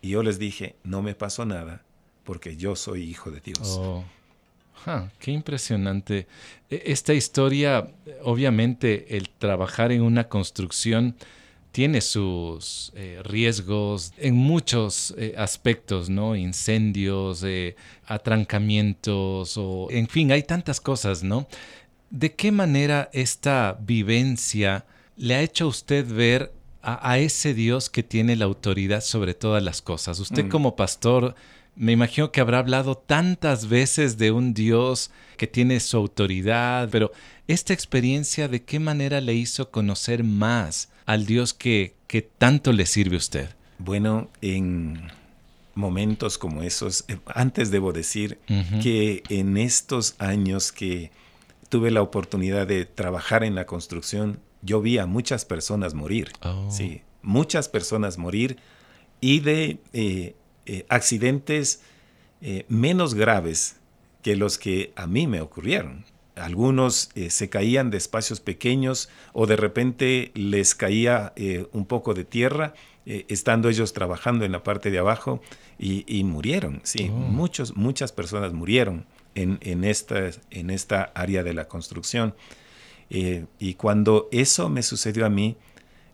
Y 0.02 0.10
yo 0.10 0.22
les 0.22 0.38
dije, 0.38 0.74
no 0.82 1.00
me 1.00 1.14
pasó 1.14 1.46
nada 1.46 1.84
porque 2.24 2.56
yo 2.56 2.74
soy 2.74 3.02
hijo 3.02 3.30
de 3.30 3.40
Dios. 3.40 3.78
Oh. 3.78 4.04
qué 5.20 5.30
impresionante. 5.30 6.26
E, 6.68 6.82
esta 6.86 7.14
historia, 7.14 7.88
obviamente, 8.22 9.16
el 9.16 9.30
trabajar 9.30 9.92
en 9.92 10.02
una 10.02 10.28
construcción 10.28 11.16
tiene 11.74 12.02
sus 12.02 12.92
eh, 12.94 13.20
riesgos 13.24 14.12
en 14.18 14.36
muchos 14.36 15.12
eh, 15.18 15.34
aspectos, 15.36 16.08
¿no? 16.08 16.36
Incendios, 16.36 17.42
eh, 17.42 17.74
atrancamientos, 18.06 19.56
o 19.56 19.88
en 19.90 20.06
fin, 20.06 20.30
hay 20.30 20.44
tantas 20.44 20.80
cosas, 20.80 21.24
¿no? 21.24 21.48
¿De 22.10 22.32
qué 22.32 22.52
manera 22.52 23.10
esta 23.12 23.76
vivencia 23.80 24.86
le 25.16 25.34
ha 25.34 25.42
hecho 25.42 25.64
a 25.64 25.66
usted 25.66 26.06
ver 26.06 26.52
a, 26.80 27.18
ese 27.18 27.54
Dios 27.54 27.90
que 27.90 28.04
tiene 28.04 28.36
la 28.36 28.44
autoridad 28.44 29.00
sobre 29.00 29.34
todas 29.34 29.60
las 29.60 29.82
cosas? 29.82 30.20
Usted 30.20 30.44
mm. 30.44 30.50
como 30.50 30.76
pastor 30.76 31.34
me 31.74 31.90
imagino 31.90 32.30
que 32.30 32.40
habrá 32.40 32.60
hablado 32.60 32.96
tantas 32.96 33.68
veces 33.68 34.16
de 34.16 34.30
un 34.30 34.54
Dios 34.54 35.10
que 35.36 35.48
tiene 35.48 35.80
su 35.80 35.96
autoridad, 35.96 36.88
pero 36.92 37.10
esta 37.48 37.72
experiencia 37.72 38.46
de 38.46 38.62
qué 38.62 38.78
manera 38.78 39.20
le 39.20 39.34
hizo 39.34 39.72
conocer 39.72 40.22
más 40.22 40.93
al 41.06 41.26
Dios 41.26 41.54
que, 41.54 41.94
que 42.06 42.22
tanto 42.22 42.72
le 42.72 42.86
sirve 42.86 43.16
a 43.16 43.18
usted. 43.18 43.48
Bueno, 43.78 44.30
en 44.40 45.10
momentos 45.74 46.38
como 46.38 46.62
esos, 46.62 47.04
eh, 47.08 47.18
antes 47.26 47.70
debo 47.70 47.92
decir 47.92 48.38
que 48.82 49.22
en 49.28 49.56
estos 49.56 50.14
años 50.18 50.70
que 50.70 51.10
tuve 51.68 51.90
la 51.90 52.02
oportunidad 52.02 52.66
de 52.66 52.84
trabajar 52.84 53.42
en 53.42 53.54
la 53.54 53.66
construcción, 53.66 54.38
yo 54.62 54.80
vi 54.80 54.98
a 54.98 55.06
muchas 55.06 55.44
personas 55.44 55.94
morir, 55.94 56.30
oh. 56.42 56.70
sí, 56.70 57.02
muchas 57.22 57.68
personas 57.68 58.18
morir 58.18 58.58
y 59.20 59.40
de 59.40 59.78
eh, 59.92 60.36
eh, 60.66 60.86
accidentes 60.88 61.82
eh, 62.40 62.64
menos 62.68 63.14
graves 63.14 63.76
que 64.22 64.36
los 64.36 64.58
que 64.58 64.92
a 64.96 65.06
mí 65.06 65.26
me 65.26 65.40
ocurrieron. 65.40 66.04
Algunos 66.36 67.10
se 67.28 67.48
caían 67.48 67.90
de 67.90 67.96
espacios 67.96 68.40
pequeños 68.40 69.08
o 69.32 69.46
de 69.46 69.56
repente 69.56 70.32
les 70.34 70.74
caía 70.74 71.32
un 71.72 71.86
poco 71.86 72.14
de 72.14 72.24
tierra 72.24 72.74
estando 73.06 73.68
ellos 73.68 73.92
trabajando 73.92 74.44
en 74.44 74.52
la 74.52 74.62
parte 74.62 74.90
de 74.90 74.98
abajo 74.98 75.40
y, 75.78 76.24
murieron. 76.24 76.80
Sí, 76.82 77.08
oh. 77.10 77.14
muchos, 77.14 77.76
muchas 77.76 78.12
personas 78.12 78.52
murieron 78.52 79.06
en, 79.34 79.58
en, 79.62 79.84
esta, 79.84 80.30
en 80.50 80.70
esta 80.70 81.12
área 81.14 81.42
de 81.42 81.54
la 81.54 81.68
construcción. 81.68 82.34
y 83.08 83.74
cuando 83.74 84.28
eso 84.32 84.68
me 84.68 84.82
sucedió 84.82 85.26
a 85.26 85.30
mí, 85.30 85.56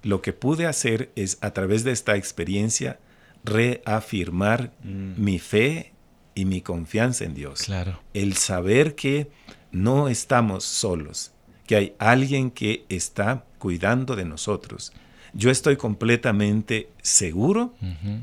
lo 0.02 0.22
que 0.22 0.32
pude 0.32 0.66
hacer 0.66 1.10
es 1.16 1.38
a 1.40 1.52
través 1.52 1.84
de 1.84 1.92
esta 1.92 2.16
experiencia 2.16 2.98
reafirmar 3.44 4.72
mm. 4.82 5.22
mi 5.22 5.38
fe 5.38 5.92
y 6.34 6.44
mi 6.44 6.60
confianza 6.60 7.24
en 7.24 7.34
Dios. 7.34 7.62
Claro. 7.62 8.00
El 8.14 8.36
saber 8.36 8.94
que 8.94 9.30
no 9.72 10.08
estamos 10.08 10.64
solos, 10.64 11.32
que 11.66 11.76
hay 11.76 11.94
alguien 11.98 12.50
que 12.50 12.84
está 12.88 13.44
cuidando 13.58 14.16
de 14.16 14.24
nosotros. 14.24 14.92
Yo 15.32 15.50
estoy 15.50 15.76
completamente 15.76 16.88
seguro 17.02 17.74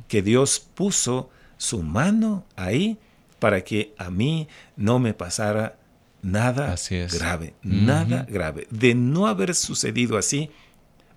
que 0.07 0.21
Dios 0.21 0.59
puso 0.59 1.29
su 1.57 1.81
mano 1.81 2.45
ahí 2.55 2.97
para 3.39 3.63
que 3.63 3.93
a 3.97 4.09
mí 4.09 4.47
no 4.75 4.99
me 4.99 5.13
pasara 5.13 5.77
nada 6.21 6.75
grave, 7.11 7.53
nada 7.63 8.25
grave. 8.29 8.67
De 8.69 8.93
no 8.95 9.27
haber 9.27 9.55
sucedido 9.55 10.17
así, 10.17 10.49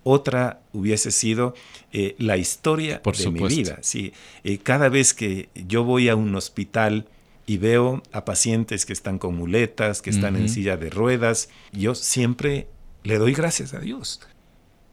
otra 0.03 0.61
hubiese 0.73 1.11
sido 1.11 1.53
eh, 1.91 2.15
la 2.17 2.37
historia 2.37 3.01
de 3.03 3.31
mi 3.31 3.47
vida. 3.47 3.79
Sí, 3.81 4.13
eh, 4.43 4.57
cada 4.57 4.89
vez 4.89 5.13
que 5.13 5.49
yo 5.53 5.83
voy 5.83 6.09
a 6.09 6.15
un 6.15 6.33
hospital 6.35 7.05
y 7.51 7.57
veo 7.57 8.01
a 8.13 8.23
pacientes 8.23 8.85
que 8.85 8.93
están 8.93 9.19
con 9.19 9.35
muletas, 9.35 10.01
que 10.01 10.09
están 10.09 10.37
en 10.37 10.47
silla 10.47 10.77
de 10.77 10.89
ruedas, 10.89 11.49
yo 11.73 11.95
siempre 11.95 12.69
le 13.03 13.17
doy 13.17 13.33
gracias 13.33 13.73
a 13.73 13.79
Dios. 13.79 14.21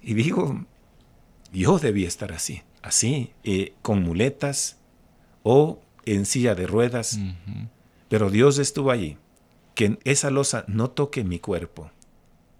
Y 0.02 0.14
digo, 0.14 0.66
yo 1.52 1.78
debía 1.78 2.08
estar 2.08 2.32
así, 2.32 2.62
así, 2.82 3.30
eh, 3.44 3.74
con 3.80 4.02
muletas 4.02 4.76
o 5.44 5.80
en 6.04 6.26
silla 6.26 6.56
de 6.56 6.66
ruedas, 6.66 7.20
pero 8.08 8.28
Dios 8.28 8.58
estuvo 8.58 8.90
allí, 8.90 9.18
que 9.76 10.00
esa 10.02 10.32
losa 10.32 10.64
no 10.66 10.90
toque 10.90 11.22
mi 11.22 11.38
cuerpo 11.38 11.92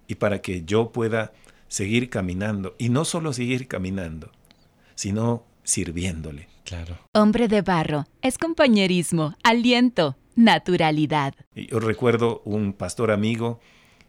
y 0.07 0.15
para 0.15 0.41
que 0.43 0.63
yo 0.65 0.93
pueda 0.93 1.33
seguir 1.67 2.09
caminando. 2.09 2.77
Y 2.79 2.91
no 2.91 3.05
solo 3.05 3.33
seguir 3.33 3.67
caminando, 3.67 4.31
sino 4.95 5.45
sirviéndole. 5.65 6.47
Claro. 6.69 6.99
Hombre 7.15 7.49
de 7.49 7.63
barro, 7.63 8.05
es 8.21 8.37
compañerismo, 8.37 9.35
aliento, 9.43 10.19
naturalidad. 10.37 11.35
Yo 11.55 11.81
recuerdo 11.81 12.43
un 12.45 12.75
pastor 12.75 13.11
amigo, 13.11 13.59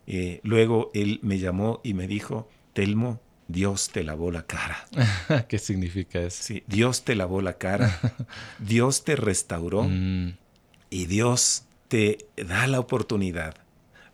eh, 0.08 0.42
luego 0.44 0.92
él 0.94 1.22
me 1.24 1.40
llamó 1.40 1.80
y 1.86 1.94
me 1.94 2.06
dijo, 2.06 2.50
Telmo, 2.74 3.22
Dios 3.48 3.92
te 3.92 4.04
lavó 4.04 4.30
la 4.30 4.44
cara. 4.44 4.86
¿Qué 5.48 5.58
significa 5.58 6.20
eso? 6.20 6.44
Sí, 6.44 6.64
Dios 6.68 7.06
te 7.06 7.16
lavó 7.16 7.42
la 7.42 7.54
cara, 7.58 7.98
Dios 8.60 9.06
te 9.06 9.16
restauró 9.16 9.84
mm. 9.84 10.34
y 10.90 11.06
Dios 11.06 11.64
te 11.88 12.18
da 12.36 12.68
la 12.68 12.82
oportunidad 12.82 13.56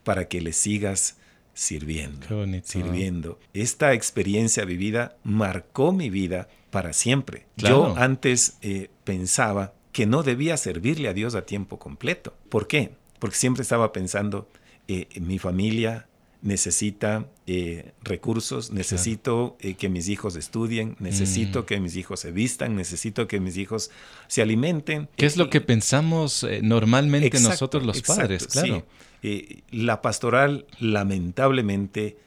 para 0.03 0.27
que 0.27 0.39
le 0.39 0.53
sigas 0.53 1.17
sirviendo. 1.55 2.27
Sirviendo. 2.63 3.39
Esta 3.55 3.93
experiencia 3.93 4.65
vivida 4.65 5.17
marcó 5.23 5.91
mi 5.91 6.11
vida 6.11 6.47
para 6.75 6.91
siempre. 6.91 7.45
Yo 7.55 7.95
antes 7.95 8.57
eh, 8.61 8.89
pensaba 9.05 9.75
que 9.93 10.05
no 10.05 10.23
debía 10.23 10.57
servirle 10.57 11.07
a 11.07 11.13
Dios 11.13 11.33
a 11.33 11.45
tiempo 11.45 11.79
completo. 11.79 12.35
¿Por 12.49 12.67
qué? 12.67 12.91
Porque 13.17 13.37
siempre 13.37 13.63
estaba 13.63 13.93
pensando, 13.93 14.49
eh, 14.89 15.07
mi 15.21 15.39
familia 15.39 16.09
necesita 16.41 17.27
eh, 17.47 17.93
recursos, 18.03 18.73
necesito 18.73 19.55
que 19.77 19.87
mis 19.87 20.09
hijos 20.09 20.35
estudien, 20.35 20.97
necesito 20.99 21.61
mm. 21.61 21.65
que 21.65 21.79
mis 21.79 21.95
hijos 21.95 22.19
se 22.19 22.33
vistan, 22.33 22.75
necesito 22.75 23.25
que 23.25 23.39
mis 23.39 23.55
hijos 23.55 23.89
se 24.27 24.41
alimenten. 24.41 25.07
¿Qué 25.15 25.27
es 25.27 25.37
lo 25.37 25.49
que 25.49 25.61
pensamos 25.61 26.45
normalmente 26.61 27.39
nosotros 27.39 27.85
los 27.85 28.01
padres? 28.01 28.47
Claro. 28.47 28.85
La 29.71 30.01
pastoral 30.01 30.67
lamentablemente 30.77 32.17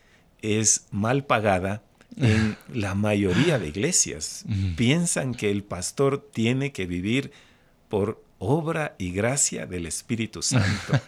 es 0.40 0.87
mal 0.90 1.26
pagada 1.26 1.82
en 2.16 2.57
la 2.73 2.94
mayoría 2.94 3.59
de 3.59 3.68
iglesias. 3.68 4.44
Piensan 4.77 5.35
que 5.35 5.51
el 5.51 5.62
pastor 5.62 6.29
tiene 6.33 6.73
que 6.73 6.87
vivir 6.87 7.33
por 7.88 8.23
obra 8.38 8.94
y 8.99 9.12
gracia 9.12 9.66
del 9.66 9.87
Espíritu 9.87 10.42
Santo. 10.42 10.66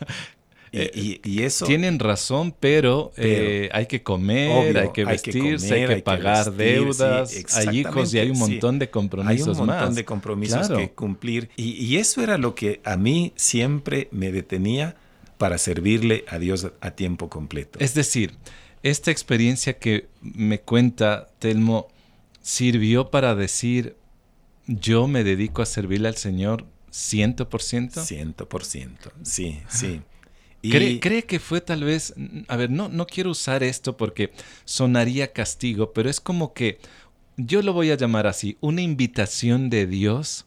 Eh, 0.73 1.21
y, 1.25 1.43
eso. 1.43 1.67
Tienen 1.67 1.99
razón, 1.99 2.55
pero, 2.61 3.11
eh, 3.17 3.69
hay 3.73 3.87
que 3.87 4.05
comer, 4.05 4.79
hay 4.79 4.93
que 4.93 5.05
vestirse, 5.05 5.75
hay 5.75 5.97
que, 5.97 6.03
pagar 6.03 6.55
deudas, 6.55 7.35
hay 7.57 7.81
hijos 7.81 8.15
y 8.15 8.21
hay 8.21 8.31
un 8.31 8.39
montón 8.39 8.79
de 8.79 8.89
compromisos 8.89 9.49
más. 9.49 9.57
Hay 9.59 9.63
un 9.63 9.67
montón 9.67 9.95
de 9.97 10.05
compromisos 10.05 10.69
que 10.69 10.91
cumplir. 10.91 11.51
y, 11.57 11.97
eso 11.97 12.23
era 12.23 12.39
lo 12.39 12.55
que 12.55 12.81
a 12.85 12.97
mí 12.97 13.33
siempre 13.35 14.07
me 14.13 14.31
detenía 14.31 14.95
para 15.39 15.59
servirle 15.59 16.25
a 16.29 16.39
Dios 16.39 16.71
a 16.81 16.91
tiempo 16.93 17.29
completo. 17.29 17.79
Es 17.81 17.95
decir, 17.95 18.35
esta 18.83 19.11
experiencia 19.11 19.79
que 19.79 20.09
me 20.21 20.61
cuenta 20.61 21.29
Telmo 21.39 21.89
sirvió 22.43 23.11
para 23.11 23.35
decir, 23.35 23.97
yo 24.67 25.07
me 25.07 25.25
dedico 25.25 25.63
a 25.63 25.67
servirle 25.67 26.09
al 26.09 26.17
Señor 26.17 26.67
ciento 26.91 27.49
por 27.49 27.63
ciento. 27.63 28.05
Ciento 28.05 28.49
por 28.49 28.65
ciento, 28.65 29.13
sí, 29.23 29.61
sí. 29.69 30.03
¿Cree, 30.63 31.01
¿Cree, 31.01 31.25
que 31.25 31.41
fue 31.41 31.63
tal 31.63 31.85
vez, 31.85 32.13
a 32.49 32.57
ver, 32.57 32.71
no, 32.71 32.91
no 32.91 33.07
quiero 33.07 33.31
usar 33.31 33.63
esto 33.63 33.97
porque 33.97 34.31
sonaría 34.67 35.33
castigo, 35.33 35.95
pero 35.95 36.11
es 36.11 36.21
como 36.21 36.53
que, 36.53 36.79
yo 37.39 37.63
lo 37.63 37.73
voy 37.73 37.91
a 37.91 37.97
llamar 37.97 38.27
así, 38.27 38.59
una 38.61 38.83
invitación 38.83 39.71
de 39.71 39.87
Dios 39.87 40.45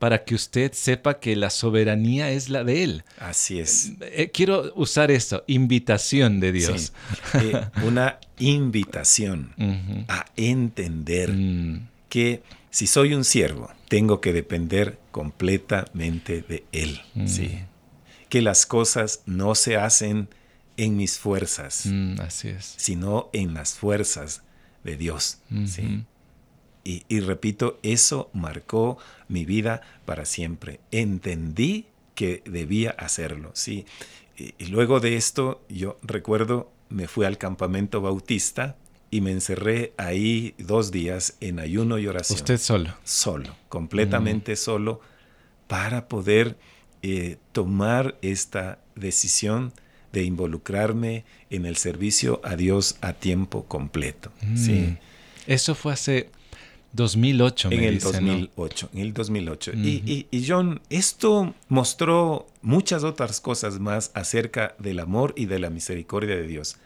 para 0.00 0.24
que 0.24 0.34
usted 0.34 0.72
sepa 0.72 1.20
que 1.20 1.36
la 1.36 1.50
soberanía 1.50 2.30
es 2.30 2.48
la 2.48 2.64
de 2.64 2.84
Él. 2.84 3.04
Así 3.18 3.60
es. 3.60 3.92
Eh, 4.00 4.30
quiero 4.32 4.72
usar 4.74 5.10
esto, 5.10 5.44
invitación 5.46 6.40
de 6.40 6.52
Dios. 6.52 6.94
Eh, 7.34 7.52
una 7.84 8.18
invitación 8.38 9.52
a 10.08 10.24
entender 10.36 11.30
mm. 11.30 11.88
que 12.08 12.42
si 12.70 12.86
soy 12.86 13.12
un 13.12 13.24
siervo, 13.24 13.70
tengo 13.88 14.22
que 14.22 14.32
depender 14.32 14.98
completamente 15.10 16.40
de 16.40 16.64
Él. 16.72 17.02
Mm. 17.14 17.26
Sí. 17.26 17.58
Que 18.30 18.40
las 18.40 18.64
cosas 18.64 19.20
no 19.26 19.54
se 19.54 19.76
hacen 19.76 20.30
en 20.78 20.96
mis 20.96 21.18
fuerzas, 21.18 21.82
mm, 21.84 22.20
así 22.22 22.48
es. 22.48 22.72
sino 22.78 23.28
en 23.34 23.52
las 23.52 23.74
fuerzas 23.74 24.44
de 24.82 24.96
Dios. 24.96 25.40
¿sí? 25.66 26.04
Y, 26.82 27.20
repito, 27.20 27.78
eso 27.82 28.30
marcó 28.32 28.98
mi 29.28 29.44
vida 29.44 29.82
para 30.06 30.24
siempre. 30.24 30.80
Entendí 30.90 31.86
que 32.14 32.42
debía 32.46 32.90
hacerlo, 32.92 33.50
sí. 33.54 33.84
Y, 34.36 34.66
luego 34.66 34.98
de 34.98 35.16
esto, 35.16 35.62
yo 35.68 35.98
recuerdo, 36.02 36.70
me 36.88 37.06
fui 37.06 37.26
al 37.26 37.38
campamento 37.38 38.00
bautista 38.00 38.76
y 39.10 39.20
me 39.20 39.30
encerré 39.30 39.92
ahí 39.98 40.54
dos 40.58 40.90
días 40.90 41.36
en 41.40 41.60
ayuno 41.60 41.98
y 41.98 42.06
oración. 42.06 42.38
¿Usted 42.38 42.58
solo? 42.58 42.94
Solo, 43.04 43.54
completamente 43.68 44.56
solo, 44.56 45.00
para 45.66 46.08
poder 46.08 46.56
eh, 47.02 47.36
tomar 47.52 48.16
esta 48.22 48.78
decisión 48.94 49.72
de 50.12 50.24
involucrarme 50.24 51.24
en 51.50 51.66
el 51.66 51.76
servicio 51.76 52.40
a 52.42 52.56
Dios 52.56 52.96
a 53.00 53.12
tiempo 53.12 53.64
completo. 53.66 54.32
Sí. 54.56 54.72
Mm. 54.72 54.98
Eso 55.46 55.74
fue 55.74 55.92
hace 55.92 56.30
2008, 56.92 57.68
me 57.68 57.76
En 57.76 57.84
el 57.84 57.98
2008, 58.00 58.90
en 58.92 59.00
el 59.00 59.12
2008. 59.12 59.72
y, 59.74 60.26
y, 60.30 60.46
John, 60.46 60.80
esto 60.90 61.54
mostró 61.68 62.46
muchas 62.62 63.04
otras 63.04 63.40
cosas 63.40 63.78
más 63.78 64.10
acerca 64.14 64.74
del 64.78 65.00
amor 65.00 65.32
y 65.36 65.46
de 65.46 65.58
la 65.58 65.70
misericordia 65.70 66.36
de 66.36 66.46
Dios. 66.46 66.76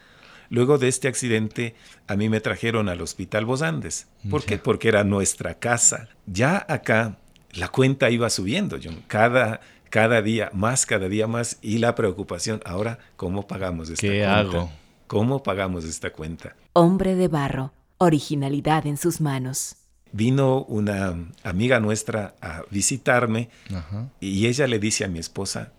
Luego 0.50 0.78
de 0.78 0.88
este 0.88 1.08
accidente, 1.08 1.74
a 2.06 2.16
mí 2.16 2.28
me 2.28 2.40
trajeron 2.40 2.88
al 2.88 3.00
Hospital 3.00 3.44
Bozandes. 3.46 4.06
¿Por 4.30 4.44
qué? 4.44 4.58
Porque 4.58 4.88
era 4.88 5.02
nuestra 5.02 5.54
casa. 5.54 6.08
Ya 6.26 6.64
acá 6.68 7.18
la 7.52 7.68
cuenta 7.68 8.10
iba 8.10 8.28
subiendo, 8.30 8.78
John. 8.82 9.02
Cada, 9.06 9.60
cada 9.90 10.22
día 10.22 10.50
más, 10.52 10.86
cada 10.86 11.08
día 11.08 11.26
más. 11.26 11.58
Y 11.62 11.78
la 11.78 11.94
preocupación, 11.94 12.60
ahora, 12.66 12.98
¿cómo 13.16 13.46
pagamos 13.46 13.88
esta 13.88 14.06
¿Qué 14.06 14.18
cuenta? 14.18 14.38
hago? 14.38 14.70
¿Cómo 15.06 15.42
pagamos 15.42 15.84
esta 15.84 16.10
cuenta? 16.10 16.54
Hombre 16.72 17.14
de 17.14 17.28
barro, 17.28 17.72
originalidad 17.98 18.86
en 18.86 18.96
sus 18.96 19.20
manos. 19.20 19.76
Vino 20.16 20.62
una 20.66 21.12
amiga 21.42 21.80
nuestra 21.80 22.36
a 22.40 22.62
visitarme 22.70 23.48
Ajá. 23.74 24.10
y 24.20 24.46
ella 24.46 24.68
le 24.68 24.78
dice 24.78 25.04
a 25.04 25.08
mi 25.08 25.18
esposa, 25.18 25.72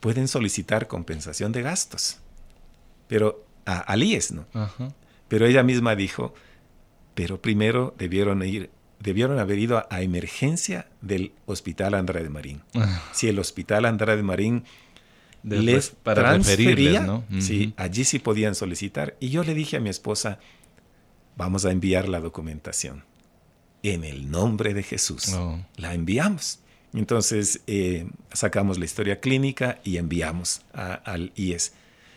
pueden 0.00 0.28
solicitar 0.28 0.88
compensación 0.88 1.52
de 1.52 1.62
gastos. 1.62 2.18
Pero 3.08 3.46
a, 3.64 3.78
al 3.78 4.02
IES, 4.02 4.32
¿no? 4.32 4.46
Ajá. 4.52 4.92
Pero 5.28 5.46
ella 5.46 5.62
misma 5.62 5.96
dijo, 5.96 6.34
pero 7.14 7.40
primero 7.40 7.94
debieron 7.96 8.42
ir, 8.42 8.68
debieron 9.00 9.38
haber 9.38 9.58
ido 9.58 9.78
a, 9.78 9.86
a 9.88 10.02
emergencia 10.02 10.88
del 11.00 11.32
Hospital 11.46 11.94
Andrade 11.94 12.28
Marín. 12.28 12.60
Si 13.12 13.28
el 13.28 13.38
Hospital 13.38 13.86
Andrade 13.86 14.22
Marín 14.22 14.64
les 15.44 15.90
para 15.90 16.22
transfería, 16.22 17.22
sí, 17.40 17.72
allí 17.78 18.04
sí 18.04 18.18
podían 18.18 18.54
solicitar. 18.54 19.16
Y 19.18 19.30
yo 19.30 19.44
le 19.44 19.54
dije 19.54 19.78
a 19.78 19.80
mi 19.80 19.88
esposa, 19.88 20.38
vamos 21.36 21.64
a 21.64 21.70
enviar 21.70 22.08
la 22.08 22.20
documentación. 22.20 23.04
En 23.82 24.04
el 24.04 24.30
nombre 24.30 24.74
de 24.74 24.82
Jesús. 24.82 25.28
Oh. 25.34 25.58
La 25.76 25.94
enviamos. 25.94 26.60
Entonces 26.94 27.60
eh, 27.66 28.06
sacamos 28.32 28.78
la 28.78 28.84
historia 28.84 29.18
clínica 29.20 29.80
y 29.82 29.96
enviamos 29.96 30.62
a- 30.74 30.94
al 30.94 31.32
IES. 31.36 31.72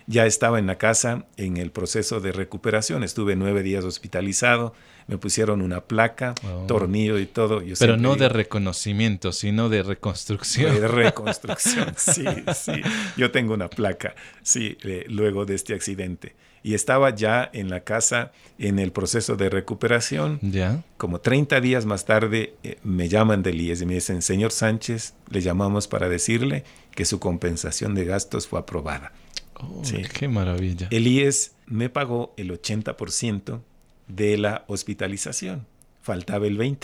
Ya 0.07 0.27
estaba 0.27 0.59
en 0.59 0.67
la 0.67 0.77
casa 0.77 1.25
en 1.37 1.57
el 1.57 1.71
proceso 1.71 2.19
de 2.19 2.31
recuperación. 2.31 3.03
Estuve 3.03 3.35
nueve 3.35 3.63
días 3.63 3.83
hospitalizado. 3.85 4.75
Me 5.07 5.17
pusieron 5.17 5.61
una 5.63 5.81
placa, 5.85 6.35
Oh. 6.43 6.65
tornillo 6.67 7.17
y 7.17 7.25
todo. 7.25 7.61
Yo 7.63 7.73
Pero 7.79 7.97
no 7.97 8.15
de 8.15 8.29
reconocimiento, 8.29 9.31
sino 9.31 9.69
de 9.69 9.81
reconstrucción. 9.81 10.79
de 10.79 10.87
reconstrucción, 10.87 11.93
sí, 11.97 12.25
sí. 12.55 12.73
Yo 13.17 13.31
tengo 13.31 13.53
una 13.55 13.69
placa, 13.69 14.13
sí, 14.43 14.77
eh, 14.83 15.05
luego 15.09 15.45
de 15.45 15.55
este 15.55 15.73
accidente. 15.73 16.35
Y 16.65 16.73
estaba 16.73 17.11
ya 17.13 17.47
en 17.53 17.69
la 17.69 17.81
casa 17.81 18.31
en 18.57 18.79
el 18.79 18.91
proceso 18.91 19.35
de 19.35 19.51
recuperación. 19.51 20.39
¿Ya? 20.41 20.83
Como 20.97 21.19
30 21.21 21.61
días 21.61 21.85
más 21.85 22.05
tarde 22.05 22.55
eh, 22.63 22.79
me 22.81 23.07
llaman 23.07 23.43
del 23.43 23.61
IES 23.61 23.83
y 23.83 23.85
me 23.85 23.93
dicen, 23.93 24.23
señor 24.23 24.51
Sánchez, 24.51 25.13
le 25.29 25.41
llamamos 25.41 25.87
para 25.87 26.09
decirle 26.09 26.63
que 26.95 27.05
su 27.05 27.19
compensación 27.19 27.93
de 27.93 28.05
gastos 28.05 28.47
fue 28.47 28.59
aprobada. 28.59 29.11
Oh, 29.53 29.81
Sí. 29.83 30.01
Qué 30.11 30.27
maravilla. 30.27 30.87
El 30.89 31.05
IES 31.05 31.51
me 31.67 31.89
pagó 31.91 32.33
el 32.35 32.49
80% 32.49 33.61
de 34.07 34.37
la 34.39 34.63
hospitalización. 34.67 35.67
Faltaba 36.01 36.47
el 36.47 36.57
20%. 36.57 36.79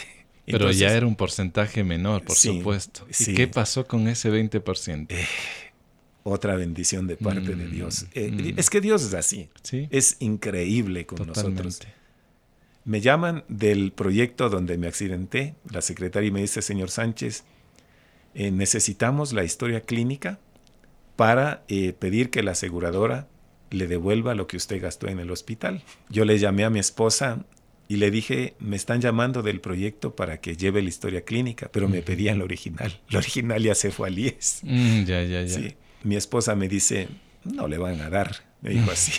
Pero 0.46 0.70
ya 0.72 0.94
era 0.94 1.08
un 1.08 1.16
porcentaje 1.16 1.84
menor, 1.84 2.24
por 2.24 2.36
Sí, 2.36 2.58
supuesto. 2.58 3.08
¿Y 3.10 3.14
sí. 3.16 3.34
qué 3.34 3.48
pasó 3.48 3.88
con 3.88 4.08
ese 4.08 4.30
20%? 4.32 5.08
Otra 6.24 6.56
bendición 6.56 7.08
de 7.08 7.18
parte 7.18 7.56
de 7.56 7.66
Mm, 7.68 7.72
Dios. 7.72 8.06
Eh, 8.14 8.32
mm. 8.32 8.60
Es 8.60 8.70
que 8.70 8.82
Dios 8.82 9.04
es 9.04 9.14
así. 9.14 9.50
sí, 9.64 9.88
Es 9.92 10.18
increíble 10.20 11.06
con 11.06 11.18
totalmente. 11.18 11.64
nosotros. 11.64 11.88
Me 12.84 13.00
llaman 13.02 13.44
del 13.48 13.92
proyecto 13.92 14.50
donde 14.50 14.78
me 14.78 14.88
accidenté, 14.88 15.56
la 15.72 15.82
secretaria 15.82 16.28
y 16.30 16.32
me 16.32 16.42
dice, 16.42 16.62
señor 16.62 16.90
Sánchez, 16.90 17.44
eh, 18.34 18.50
necesitamos 18.52 19.34
la 19.34 19.44
historia 19.44 19.82
clínica 19.82 20.40
para 21.16 21.64
eh, 21.68 21.94
pedir 21.94 22.30
que 22.32 22.42
la 22.42 22.52
aseguradora 22.52 23.28
le 23.70 23.88
devuelva 23.88 24.34
lo 24.36 24.48
que 24.48 24.58
usted 24.58 24.82
gastó 24.82 25.08
en 25.08 25.20
el 25.20 25.30
hospital. 25.32 25.84
Yo 26.10 26.26
le 26.26 26.40
llamé 26.40 26.64
a 26.64 26.70
mi 26.70 26.80
esposa 26.80 27.46
y 27.88 27.98
le 27.98 28.10
dije, 28.10 28.56
me 28.60 28.76
están 28.78 29.00
llamando 29.02 29.44
del 29.44 29.60
proyecto 29.62 30.16
para 30.16 30.40
que 30.42 30.56
lleve 30.56 30.82
la 30.82 30.90
historia 30.90 31.22
clínica, 31.24 31.70
pero 31.72 31.88
me 31.88 32.02
pedían 32.02 32.40
la 32.40 32.46
original. 32.46 33.00
La 33.10 33.20
original 33.20 33.62
ya 33.62 33.76
se 33.76 33.92
fue 33.92 34.08
al 34.08 34.18
IES. 34.18 34.62
Mm, 34.64 35.04
ya, 35.04 35.24
ya, 35.24 35.42
ya. 35.44 35.48
Sí. 35.50 35.76
Mi 36.04 36.16
esposa 36.16 36.56
me 36.56 36.68
dice, 36.68 37.08
no 37.44 37.68
le 37.68 37.78
van 37.78 38.02
a 38.02 38.10
dar, 38.10 38.38
me 38.62 38.72
dijo 38.72 38.92
así. 38.92 39.14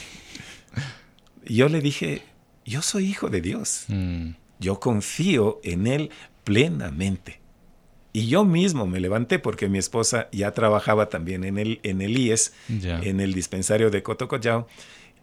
Y 1.44 1.56
yo 1.56 1.68
le 1.68 1.80
dije, 1.80 2.22
yo 2.64 2.82
soy 2.82 3.06
hijo 3.06 3.28
de 3.28 3.40
Dios, 3.40 3.84
Mm, 3.88 4.30
yo 4.60 4.78
confío 4.80 5.60
en 5.64 5.86
Él 5.86 6.10
plenamente. 6.44 7.40
Y 8.12 8.26
yo 8.28 8.44
mismo 8.44 8.86
me 8.86 9.00
levanté 9.00 9.38
porque 9.38 9.68
mi 9.68 9.78
esposa 9.78 10.28
ya 10.32 10.52
trabajaba 10.52 11.08
también 11.08 11.44
en 11.44 11.58
el, 11.58 11.80
en 11.82 12.02
el 12.02 12.16
IES, 12.16 12.52
en 12.68 13.20
el 13.20 13.32
dispensario 13.32 13.90
de 13.90 14.02
Cotocollao. 14.02 14.66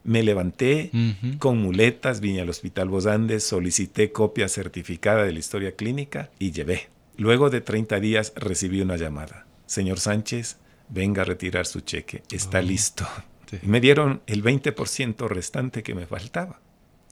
Me 0.04 0.24
levanté 0.24 0.90
con 1.38 1.60
muletas, 1.60 2.20
vine 2.20 2.42
al 2.42 2.50
Hospital 2.50 2.90
Vos 2.90 3.06
Andes, 3.06 3.44
solicité 3.44 4.12
copia 4.12 4.48
certificada 4.48 5.24
de 5.24 5.34
la 5.34 5.40
historia 5.40 5.76
clínica 5.76 6.32
y 6.40 6.52
llevé. 6.52 6.90
Luego 7.16 7.50
de 7.52 7.62
30 7.62 8.00
días 8.00 8.34
recibí 8.36 8.82
una 8.82 8.98
llamada. 8.98 9.46
Señor 9.68 10.00
Sánchez, 10.00 10.58
venga 10.90 11.22
a 11.22 11.26
retirar 11.26 11.66
su 11.66 11.82
cheque, 11.82 12.24
está 12.32 12.60
Oh. 12.60 12.64
listo. 12.64 13.08
Sí. 13.50 13.58
Y 13.64 13.68
me 13.68 13.80
dieron 13.82 14.22
el 14.28 14.44
20% 14.44 15.28
restante 15.28 15.82
que 15.84 15.96
me 15.96 16.06
faltaba. 16.06 16.60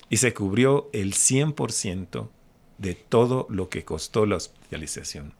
Y 0.10 0.18
se 0.18 0.34
cubrió 0.34 0.90
el 0.94 1.14
100% 1.14 2.30
de 2.78 2.94
todo 2.96 3.48
lo 3.50 3.70
que 3.70 3.84
costó 3.84 4.26
la 4.26 4.36
hospitalización. 4.38 5.34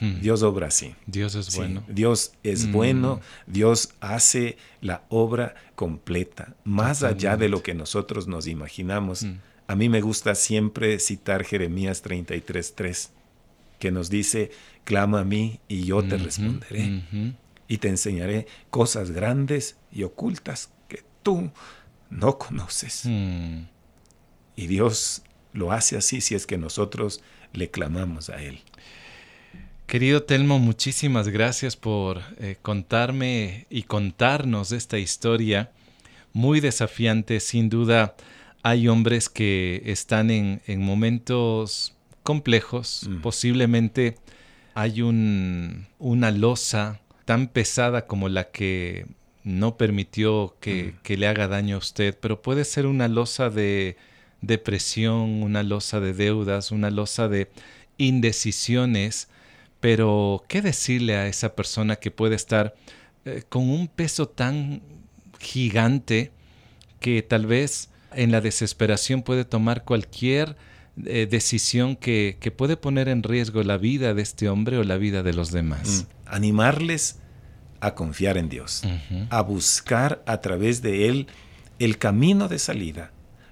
Mm. 0.00 0.20
Dios 0.20 0.42
obra 0.42 0.66
así. 0.68 0.94
Dios 1.06 1.34
es 1.34 1.46
Sí, 1.46 1.58
bueno. 1.58 1.82
Dios 1.88 2.32
es 2.42 2.66
Mm. 2.66 2.72
bueno, 2.72 3.20
Dios 3.46 3.94
hace 4.00 4.56
la 4.80 5.04
obra 5.08 5.54
completa, 5.74 6.54
más 6.64 7.02
allá 7.02 7.36
de 7.36 7.48
lo 7.48 7.62
que 7.62 7.74
nosotros 7.74 8.26
nos 8.26 8.46
imaginamos. 8.46 9.22
Mm. 9.24 9.38
A 9.68 9.74
mí 9.76 9.88
me 9.88 10.00
gusta 10.00 10.34
siempre 10.34 10.98
citar 10.98 11.44
Jeremías 11.44 12.02
33:3, 12.02 13.10
que 13.78 13.90
nos 13.90 14.10
dice, 14.10 14.50
clama 14.84 15.20
a 15.20 15.24
mí 15.24 15.60
y 15.68 15.84
yo 15.84 16.02
te 16.02 16.16
responderé 16.18 17.02
ujú. 17.12 17.32
Y 17.68 17.78
te 17.78 17.88
enseñaré 17.88 18.46
cosas 18.70 19.10
grandes 19.10 19.76
y 19.92 20.02
ocultas 20.02 20.70
que 20.88 21.02
tú 21.22 21.50
no 22.10 22.38
conoces. 22.38 23.02
Mm. 23.04 23.64
Y 24.56 24.66
Dios 24.66 25.22
lo 25.52 25.72
hace 25.72 25.96
así 25.96 26.20
si 26.20 26.34
es 26.34 26.46
que 26.46 26.58
nosotros 26.58 27.22
le 27.52 27.70
clamamos 27.70 28.30
a 28.30 28.42
Él. 28.42 28.60
Querido 29.86 30.24
Telmo, 30.24 30.58
muchísimas 30.58 31.28
gracias 31.28 31.76
por 31.76 32.20
eh, 32.38 32.56
contarme 32.60 33.66
y 33.70 33.84
contarnos 33.84 34.72
esta 34.72 34.98
historia 34.98 35.70
muy 36.32 36.60
desafiante. 36.60 37.38
Sin 37.40 37.68
duda, 37.68 38.16
hay 38.62 38.88
hombres 38.88 39.28
que 39.28 39.82
están 39.86 40.30
en, 40.30 40.60
en 40.66 40.82
momentos 40.82 41.94
complejos. 42.24 43.06
Mm. 43.08 43.20
Posiblemente 43.20 44.16
hay 44.74 45.02
un, 45.02 45.86
una 45.98 46.30
losa 46.32 47.00
tan 47.26 47.48
pesada 47.48 48.06
como 48.06 48.30
la 48.30 48.44
que 48.50 49.04
no 49.44 49.76
permitió 49.76 50.56
que, 50.60 50.94
Mm. 50.94 51.02
que 51.02 51.16
le 51.18 51.26
haga 51.28 51.46
daño 51.48 51.76
a 51.76 51.78
usted, 51.78 52.16
pero 52.18 52.40
puede 52.40 52.64
ser 52.64 52.86
una 52.86 53.06
losa 53.08 53.50
de 53.50 53.96
depresión, 54.40 55.42
una 55.42 55.62
losa 55.62 56.00
de 56.00 56.14
deudas, 56.14 56.70
una 56.72 56.90
losa 56.90 57.28
de 57.28 57.48
indecisiones. 57.98 59.28
Pero, 59.80 60.44
¿qué 60.48 60.62
decirle 60.62 61.16
a 61.16 61.26
esa 61.28 61.54
persona 61.54 61.96
que 61.96 62.10
puede 62.10 62.34
estar 62.34 62.74
eh, 63.24 63.42
con 63.48 63.68
un 63.68 63.88
peso 63.88 64.28
tan 64.28 64.82
gigante 65.38 66.30
que 67.00 67.22
tal 67.22 67.46
vez 67.46 67.90
en 68.14 68.32
la 68.32 68.40
desesperación 68.40 69.22
puede 69.22 69.44
tomar 69.44 69.84
cualquier 69.84 70.56
eh, 71.04 71.26
decisión 71.30 71.94
que, 71.96 72.38
que 72.40 72.50
puede 72.50 72.76
poner 72.76 73.08
en 73.08 73.22
riesgo 73.22 73.62
la 73.62 73.76
vida 73.76 74.14
de 74.14 74.22
este 74.22 74.48
hombre 74.48 74.78
o 74.78 74.82
la 74.84 74.96
vida 74.96 75.22
de 75.22 75.34
los 75.34 75.50
demás? 75.50 76.06
Animarles 76.26 77.18
a 77.80 77.94
confiar 77.94 78.36
en 78.38 78.48
Dios, 78.48 78.82
a 79.30 79.42
buscar 79.42 80.22
a 80.26 80.40
través 80.40 80.82
de 80.82 81.08
Él 81.08 81.26
el 81.78 81.98
camino 81.98 82.48
de 82.48 82.58
salida 82.58 83.10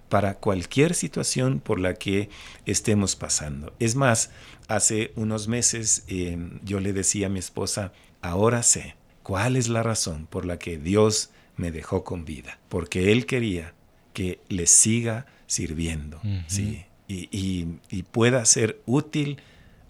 para 0.08 0.34
cualquier 0.34 0.94
situación 0.94 1.60
por 1.60 1.78
la 1.80 1.94
que 1.94 2.28
estemos 2.66 3.16
pasando. 3.16 3.74
Es 3.78 3.96
más, 3.96 4.30
hace 4.68 5.12
unos 5.16 5.48
meses 5.48 6.04
eh, 6.08 6.38
yo 6.62 6.80
le 6.80 6.92
decía 6.92 7.26
a 7.26 7.30
mi 7.30 7.38
esposa, 7.38 7.92
ahora 8.22 8.62
sé 8.62 8.94
cuál 9.22 9.56
es 9.56 9.68
la 9.68 9.82
razón 9.82 10.26
por 10.26 10.46
la 10.46 10.58
que 10.58 10.78
Dios 10.78 11.30
me 11.56 11.70
dejó 11.70 12.04
con 12.04 12.24
vida, 12.24 12.58
porque 12.68 13.12
Él 13.12 13.26
quería 13.26 13.74
que 14.12 14.40
le 14.48 14.66
siga 14.66 15.26
sirviendo. 15.46 16.20
¿sí? 16.46 16.84
y, 17.06 17.28
y- 17.30 17.78
y 17.90 18.02
pueda 18.04 18.42
ser 18.46 18.80
útil 18.86 19.38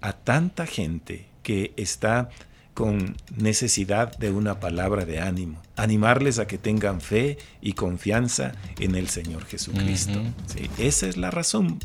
a 0.00 0.12
tanta 0.14 0.66
gente 0.66 1.26
que 1.44 1.72
está 1.76 2.28
con 2.74 3.16
necesidad 3.36 4.16
de 4.18 4.30
una 4.30 4.60
palabra 4.60 5.04
de 5.04 5.20
ánimo, 5.20 5.62
animarles 5.76 6.38
a 6.40 6.46
que 6.46 6.58
tengan 6.58 7.00
fe 7.00 7.38
y 7.62 7.72
confianza 7.72 8.52
en 8.78 8.96
el 8.96 9.08
Señor 9.08 9.46
Jesucristo. 9.46 10.20
Sí, 10.46 10.68
esa 10.78 11.06
es 11.06 11.16
la 11.16 11.30
razón. 11.30 11.78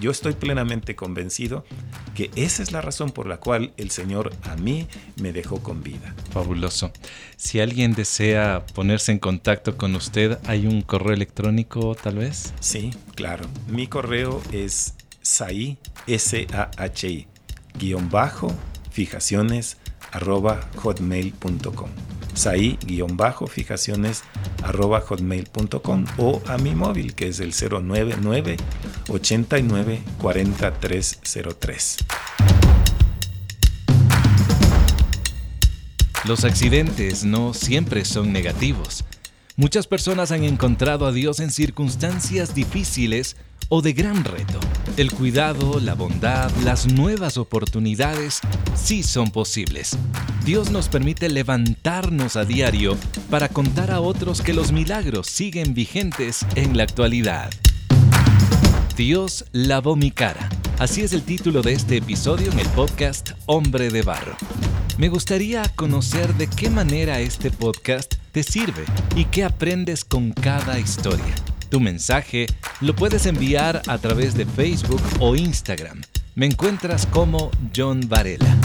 Yo 0.00 0.10
estoy 0.10 0.34
plenamente 0.34 0.94
convencido 0.94 1.64
que 2.14 2.30
esa 2.36 2.62
es 2.62 2.72
la 2.72 2.80
razón 2.80 3.10
por 3.10 3.26
la 3.26 3.38
cual 3.38 3.72
el 3.78 3.90
Señor 3.90 4.32
a 4.44 4.54
mí 4.54 4.86
me 5.20 5.32
dejó 5.32 5.62
con 5.62 5.82
vida. 5.82 6.14
Fabuloso. 6.30 6.92
Si 7.36 7.58
alguien 7.58 7.94
desea 7.94 8.64
ponerse 8.74 9.12
en 9.12 9.18
contacto 9.18 9.76
con 9.76 9.96
usted, 9.96 10.38
¿hay 10.44 10.66
un 10.66 10.82
correo 10.82 11.14
electrónico 11.14 11.94
tal 11.94 12.18
vez? 12.18 12.52
Sí, 12.60 12.90
claro. 13.14 13.46
Mi 13.66 13.86
correo 13.86 14.42
es 14.52 14.94
sai, 15.22 15.78
S-A-H-I, 16.06 17.26
sai-fijaciones 17.78 19.76
arroba 19.76 19.87
hotmail.com 20.12 21.90
sai-fijaciones 22.38 24.22
arroba 24.62 25.00
hotmail.com 25.00 26.04
o 26.18 26.40
a 26.46 26.56
mi 26.56 26.74
móvil 26.74 27.14
que 27.14 27.28
es 27.28 27.40
el 27.40 27.52
099 27.52 28.56
89 29.08 30.02
4303. 30.18 31.96
Los 36.24 36.44
accidentes 36.44 37.24
no 37.24 37.54
siempre 37.54 38.04
son 38.04 38.32
negativos. 38.32 39.04
Muchas 39.56 39.86
personas 39.86 40.30
han 40.30 40.44
encontrado 40.44 41.06
a 41.06 41.12
Dios 41.12 41.40
en 41.40 41.50
circunstancias 41.50 42.54
difíciles 42.54 43.36
o 43.68 43.82
de 43.82 43.92
gran 43.92 44.24
reto. 44.24 44.58
El 44.96 45.12
cuidado, 45.12 45.80
la 45.80 45.94
bondad, 45.94 46.50
las 46.64 46.92
nuevas 46.92 47.36
oportunidades 47.38 48.40
sí 48.74 49.02
son 49.02 49.30
posibles. 49.30 49.96
Dios 50.44 50.70
nos 50.70 50.88
permite 50.88 51.28
levantarnos 51.28 52.36
a 52.36 52.44
diario 52.44 52.96
para 53.30 53.48
contar 53.48 53.90
a 53.90 54.00
otros 54.00 54.40
que 54.40 54.54
los 54.54 54.72
milagros 54.72 55.26
siguen 55.26 55.74
vigentes 55.74 56.46
en 56.54 56.76
la 56.76 56.84
actualidad. 56.84 57.50
Dios 58.96 59.44
lavó 59.52 59.94
mi 59.94 60.10
cara. 60.10 60.48
Así 60.78 61.02
es 61.02 61.12
el 61.12 61.22
título 61.22 61.62
de 61.62 61.72
este 61.72 61.96
episodio 61.98 62.50
en 62.50 62.58
el 62.58 62.68
podcast 62.70 63.30
Hombre 63.46 63.90
de 63.90 64.02
Barro. 64.02 64.36
Me 64.96 65.08
gustaría 65.08 65.62
conocer 65.76 66.34
de 66.34 66.48
qué 66.48 66.70
manera 66.70 67.20
este 67.20 67.52
podcast 67.52 68.14
te 68.32 68.42
sirve 68.42 68.84
y 69.14 69.24
qué 69.26 69.44
aprendes 69.44 70.04
con 70.04 70.32
cada 70.32 70.80
historia. 70.80 71.34
Tu 71.70 71.80
mensaje 71.80 72.46
lo 72.80 72.94
puedes 72.94 73.26
enviar 73.26 73.82
a 73.86 73.98
través 73.98 74.34
de 74.34 74.46
Facebook 74.46 75.02
o 75.20 75.36
Instagram. 75.36 76.00
Me 76.34 76.46
encuentras 76.46 77.06
como 77.06 77.50
John 77.76 78.00
Varela. 78.08 78.56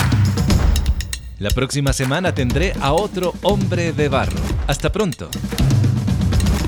La 1.39 1.49
próxima 1.49 1.91
semana 1.91 2.33
tendré 2.33 2.73
a 2.79 2.93
otro 2.93 3.33
hombre 3.41 3.91
de 3.91 4.07
barro. 4.07 4.39
Hasta 4.67 4.91
pronto. 4.91 5.29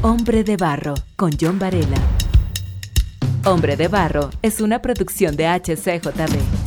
Hombre 0.02 0.44
de 0.44 0.58
barro 0.58 0.96
con 1.16 1.32
John 1.40 1.58
Varela. 1.58 1.98
Hombre 3.46 3.78
de 3.78 3.88
barro 3.88 4.30
es 4.42 4.60
una 4.60 4.82
producción 4.82 5.38
de 5.38 5.48
HCJB. 5.48 6.65